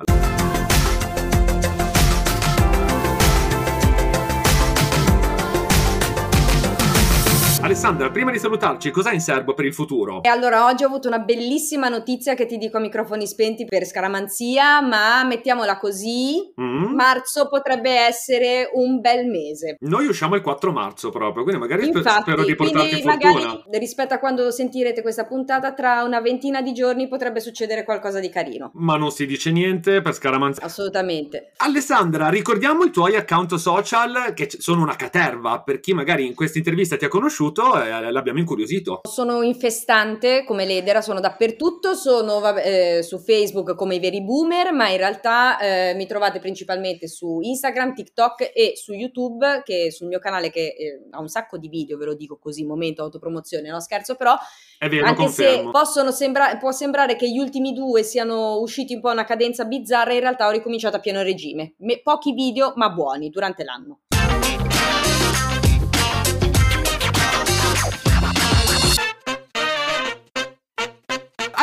Alessandra, 7.63 8.11
prima 8.11 8.29
di 8.29 8.39
salutarci, 8.39 8.91
cos'hai 8.91 9.13
in 9.13 9.21
serbo 9.21 9.53
per 9.53 9.63
il 9.63 9.73
futuro? 9.73 10.21
E 10.21 10.27
allora, 10.27 10.65
oggi 10.65 10.83
ho 10.83 10.87
avuto 10.87 11.07
una 11.07 11.19
bellissima 11.19 11.87
notizia 11.87 12.33
che 12.33 12.45
ti 12.45 12.57
dico 12.57 12.75
a 12.75 12.81
microfoni 12.81 13.25
spenti 13.25 13.63
per 13.63 13.85
scaramanzia, 13.85 14.81
ma 14.81 15.23
mettiamola 15.23 15.77
così, 15.77 16.53
mm. 16.59 16.93
marzo 16.93 17.47
potrebbe 17.47 17.89
essere 17.89 18.69
un 18.73 18.99
bel 18.99 19.27
mese. 19.27 19.77
Noi 19.79 20.07
usciamo 20.07 20.35
il 20.35 20.41
4 20.41 20.73
marzo 20.73 21.09
proprio, 21.09 21.43
quindi 21.43 21.61
magari 21.61 21.87
Infatti, 21.87 22.21
spero 22.23 22.43
di 22.43 22.53
portarti 22.53 22.89
quindi 22.89 23.05
magari 23.05 23.63
rispetto 23.79 24.13
a 24.13 24.17
quando 24.17 24.51
sentirete 24.51 25.01
questa 25.01 25.25
puntata, 25.25 25.71
tra 25.71 26.03
una 26.03 26.19
ventina 26.19 26.61
di 26.61 26.73
giorni 26.73 27.07
potrebbe 27.07 27.39
succedere 27.39 27.85
qualcosa 27.85 28.19
di 28.19 28.27
carino. 28.27 28.71
Ma 28.73 28.97
non 28.97 29.09
si 29.09 29.25
dice 29.25 29.51
niente 29.51 30.01
per 30.01 30.13
scaramanzia. 30.13 30.65
Assolutamente. 30.65 31.53
Alessandra, 31.59 32.27
ricordiamo 32.27 32.83
i 32.83 32.91
tuoi 32.91 33.15
account 33.15 33.55
social 33.55 34.33
che 34.33 34.49
sono 34.49 34.81
una 34.81 34.97
caterva, 34.97 35.61
per 35.61 35.79
chi 35.79 35.93
magari 35.93 36.25
in 36.25 36.35
questa 36.35 36.57
intervista 36.57 36.97
ti 36.97 37.05
ha 37.05 37.07
conosciuto 37.07 37.51
conosciuto 37.53 37.81
e 37.83 38.11
l'abbiamo 38.11 38.39
incuriosito. 38.39 39.01
Sono 39.07 39.41
infestante 39.43 40.43
come 40.43 40.65
l'edera, 40.65 41.01
sono 41.01 41.19
dappertutto, 41.19 41.93
sono 41.93 42.39
vabbè, 42.39 42.97
eh, 42.97 43.03
su 43.03 43.19
Facebook 43.19 43.75
come 43.75 43.95
i 43.95 43.99
veri 43.99 44.23
boomer, 44.23 44.73
ma 44.73 44.89
in 44.89 44.97
realtà 44.97 45.59
eh, 45.59 45.93
mi 45.95 46.07
trovate 46.07 46.39
principalmente 46.39 47.07
su 47.07 47.39
Instagram, 47.41 47.93
TikTok 47.93 48.51
e 48.53 48.73
su 48.75 48.93
YouTube, 48.93 49.61
che 49.63 49.91
sul 49.91 50.07
mio 50.07 50.19
canale 50.19 50.49
che 50.49 50.75
eh, 50.77 51.07
ha 51.11 51.19
un 51.19 51.27
sacco 51.27 51.57
di 51.57 51.69
video, 51.69 51.97
ve 51.97 52.05
lo 52.05 52.15
dico 52.15 52.37
così, 52.37 52.65
momento 52.65 53.03
autopromozione, 53.03 53.69
no 53.69 53.79
scherzo, 53.79 54.15
però 54.15 54.35
è 54.77 54.89
vero, 54.89 55.05
anche 55.05 55.23
confermo. 55.23 55.63
se 55.63 55.69
possono 55.71 56.11
sembra- 56.11 56.57
può 56.57 56.71
sembrare 56.71 57.15
che 57.15 57.29
gli 57.29 57.37
ultimi 57.37 57.73
due 57.73 58.03
siano 58.03 58.59
usciti 58.59 58.95
un 58.95 59.01
po' 59.01 59.09
a 59.09 59.13
una 59.13 59.25
cadenza 59.25 59.65
bizzarra, 59.65 60.13
in 60.13 60.19
realtà 60.19 60.47
ho 60.47 60.51
ricominciato 60.51 60.97
a 60.97 60.99
pieno 60.99 61.21
regime. 61.21 61.75
Me- 61.79 62.01
pochi 62.01 62.33
video, 62.33 62.73
ma 62.75 62.89
buoni 62.89 63.29
durante 63.29 63.63
l'anno. 63.63 64.01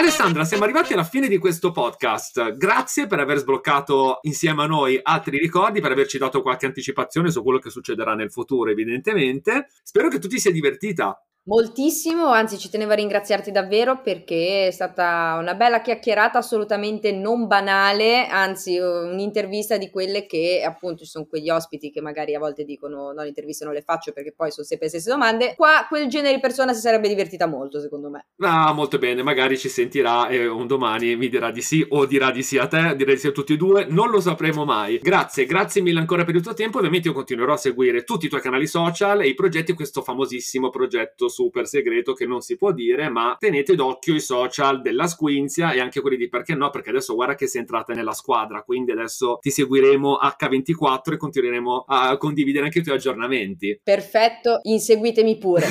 Alessandra, 0.01 0.45
siamo 0.47 0.65
arrivati 0.65 0.95
alla 0.95 1.05
fine 1.05 1.29
di 1.29 1.37
questo 1.37 1.73
podcast. 1.73 2.57
Grazie 2.57 3.07
per 3.07 3.21
aver 3.21 3.37
sbloccato 3.37 4.21
insieme 4.23 4.63
a 4.63 4.67
noi 4.67 4.99
altri 5.03 5.37
ricordi, 5.37 5.83
per 5.83 5.93
averci 5.93 6.17
dato 6.17 6.41
qualche 6.41 6.65
anticipazione 6.65 7.31
su 7.31 7.43
quello 7.43 7.59
che 7.59 7.69
succederà 7.69 8.15
nel 8.15 8.33
futuro, 8.33 8.71
evidentemente. 8.71 9.69
Spero 9.83 10.09
che 10.09 10.19
tu 10.19 10.27
ti 10.27 10.41
sia 10.41 10.51
divertita. 10.51 11.23
Moltissimo, 11.45 12.27
anzi 12.29 12.59
ci 12.59 12.69
tenevo 12.69 12.93
a 12.93 12.97
ringraziarti 12.97 13.51
davvero 13.51 14.03
perché 14.03 14.67
è 14.67 14.71
stata 14.71 15.39
una 15.41 15.55
bella 15.55 15.81
chiacchierata 15.81 16.37
assolutamente 16.37 17.13
non 17.13 17.47
banale, 17.47 18.27
anzi 18.27 18.77
un'intervista 18.77 19.79
di 19.79 19.89
quelle 19.89 20.27
che 20.27 20.63
appunto 20.63 21.03
ci 21.05 21.11
sono 21.11 21.25
quegli 21.25 21.49
ospiti 21.49 21.91
che 21.91 22.03
magari 22.03 22.35
a 22.35 22.39
volte 22.39 22.65
dicono 22.65 23.13
no 23.13 23.23
le 23.23 23.29
interviste 23.29 23.65
non 23.65 23.73
le 23.73 23.81
faccio 23.81 24.13
perché 24.13 24.35
poi 24.37 24.51
sono 24.51 24.67
sempre 24.67 24.89
le 24.89 24.93
stesse 24.93 25.11
domande, 25.11 25.55
qua 25.57 25.87
quel 25.89 26.09
genere 26.09 26.35
di 26.35 26.41
persona 26.41 26.75
si 26.75 26.81
sarebbe 26.81 27.09
divertita 27.09 27.47
molto 27.47 27.81
secondo 27.81 28.11
me. 28.11 28.27
Ah 28.41 28.75
molto 28.75 28.99
bene, 28.99 29.23
magari 29.23 29.57
ci 29.57 29.71
sentirà 29.71 30.29
e 30.29 30.47
un 30.47 30.67
domani 30.67 31.17
mi 31.17 31.31
dirà 31.31 31.51
di 31.51 31.63
sì 31.63 31.85
o 31.89 32.05
dirà 32.05 32.31
di 32.31 32.43
sì 32.43 32.59
a 32.59 32.67
te, 32.67 32.95
direi 32.97 33.15
di 33.15 33.21
sì 33.21 33.29
a 33.29 33.33
tutti 33.33 33.55
e 33.55 33.57
due, 33.57 33.87
non 33.89 34.11
lo 34.11 34.21
sapremo 34.21 34.67
mai. 34.67 34.99
Grazie, 34.99 35.47
grazie 35.47 35.81
mille 35.81 36.01
ancora 36.01 36.23
per 36.23 36.35
il 36.35 36.43
tuo 36.43 36.53
tempo, 36.53 36.77
ovviamente 36.77 37.09
io 37.09 37.15
continuerò 37.15 37.55
a 37.55 37.57
seguire 37.57 38.05
tutti 38.05 38.27
i 38.27 38.29
tuoi 38.29 38.43
canali 38.43 38.67
social 38.67 39.23
e 39.23 39.29
i 39.29 39.35
progetti, 39.35 39.73
questo 39.73 40.03
famosissimo 40.03 40.69
progetto 40.69 41.29
super 41.31 41.67
segreto 41.67 42.13
che 42.13 42.27
non 42.27 42.43
si 42.43 42.57
può 42.57 42.73
dire, 42.73 43.09
ma 43.09 43.37
tenete 43.39 43.75
d'occhio 43.75 44.15
i 44.15 44.21
social 44.21 44.83
della 44.83 45.07
Squinzia 45.07 45.73
e 45.73 45.81
anche 45.81 46.03
quelli 46.03 46.19
di 46.19 46.29
Perché 46.29 46.55
No, 46.55 46.69
perché 46.69 46.91
adesso 46.91 47.15
guarda 47.15 47.35
che 47.35 47.47
sei 47.47 47.63
entrata 47.63 47.95
nella 47.95 48.13
squadra, 48.13 48.63
quindi 48.63 48.91
adesso 48.91 49.39
ti 49.41 49.51
seguiremo 49.51 50.19
H24 50.23 51.13
e 51.13 51.17
continueremo 51.17 51.85
a 51.87 52.17
condividere 52.19 52.67
anche 52.67 52.81
i 52.81 52.83
tuoi 52.83 52.97
aggiornamenti. 52.97 53.81
Perfetto, 53.83 54.61
inseguitemi 54.63 55.39
pure. 55.39 55.67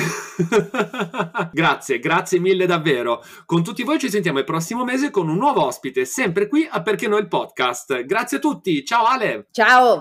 grazie, 1.52 1.98
grazie 1.98 2.40
mille 2.40 2.66
davvero. 2.66 3.22
Con 3.44 3.62
tutti 3.62 3.84
voi 3.84 3.98
ci 3.98 4.10
sentiamo 4.10 4.38
il 4.38 4.44
prossimo 4.44 4.84
mese 4.84 5.10
con 5.10 5.28
un 5.28 5.36
nuovo 5.36 5.64
ospite, 5.64 6.04
sempre 6.04 6.48
qui 6.48 6.66
a 6.68 6.82
Perché 6.82 7.06
No 7.06 7.18
il 7.18 7.28
podcast. 7.28 8.04
Grazie 8.04 8.38
a 8.38 8.40
tutti, 8.40 8.84
ciao 8.84 9.04
Ale! 9.04 9.46
Ciao! 9.50 9.98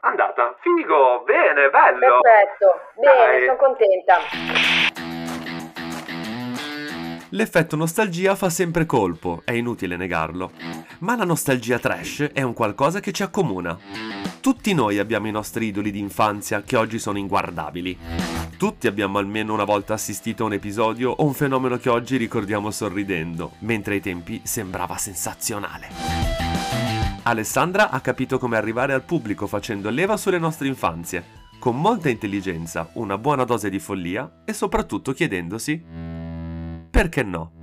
Andata, 0.00 0.56
figo, 0.60 1.22
bene, 1.24 1.70
bello! 1.70 2.20
Perfetto, 2.20 2.80
bene, 2.96 3.46
sono 3.46 3.56
contenta. 3.56 4.71
L'effetto 7.34 7.76
nostalgia 7.76 8.34
fa 8.34 8.50
sempre 8.50 8.84
colpo, 8.84 9.40
è 9.46 9.52
inutile 9.52 9.96
negarlo. 9.96 10.52
Ma 10.98 11.16
la 11.16 11.24
nostalgia 11.24 11.78
trash 11.78 12.28
è 12.34 12.42
un 12.42 12.52
qualcosa 12.52 13.00
che 13.00 13.10
ci 13.10 13.22
accomuna. 13.22 13.78
Tutti 14.40 14.74
noi 14.74 14.98
abbiamo 14.98 15.28
i 15.28 15.30
nostri 15.30 15.68
idoli 15.68 15.90
di 15.90 15.98
infanzia 15.98 16.60
che 16.62 16.76
oggi 16.76 16.98
sono 16.98 17.16
inguardabili. 17.16 17.96
Tutti 18.58 18.86
abbiamo 18.86 19.16
almeno 19.16 19.54
una 19.54 19.64
volta 19.64 19.94
assistito 19.94 20.42
a 20.42 20.46
un 20.46 20.52
episodio 20.52 21.10
o 21.10 21.24
un 21.24 21.32
fenomeno 21.32 21.78
che 21.78 21.88
oggi 21.88 22.18
ricordiamo 22.18 22.70
sorridendo, 22.70 23.52
mentre 23.60 23.94
ai 23.94 24.00
tempi 24.02 24.42
sembrava 24.44 24.98
sensazionale. 24.98 25.88
Alessandra 27.22 27.88
ha 27.88 28.00
capito 28.00 28.38
come 28.38 28.58
arrivare 28.58 28.92
al 28.92 29.04
pubblico 29.04 29.46
facendo 29.46 29.88
leva 29.88 30.18
sulle 30.18 30.38
nostre 30.38 30.68
infanzie, 30.68 31.24
con 31.58 31.80
molta 31.80 32.10
intelligenza, 32.10 32.90
una 32.94 33.16
buona 33.16 33.44
dose 33.44 33.70
di 33.70 33.78
follia 33.78 34.42
e 34.44 34.52
soprattutto 34.52 35.12
chiedendosi 35.12 36.11
perché 36.92 37.22
no? 37.22 37.61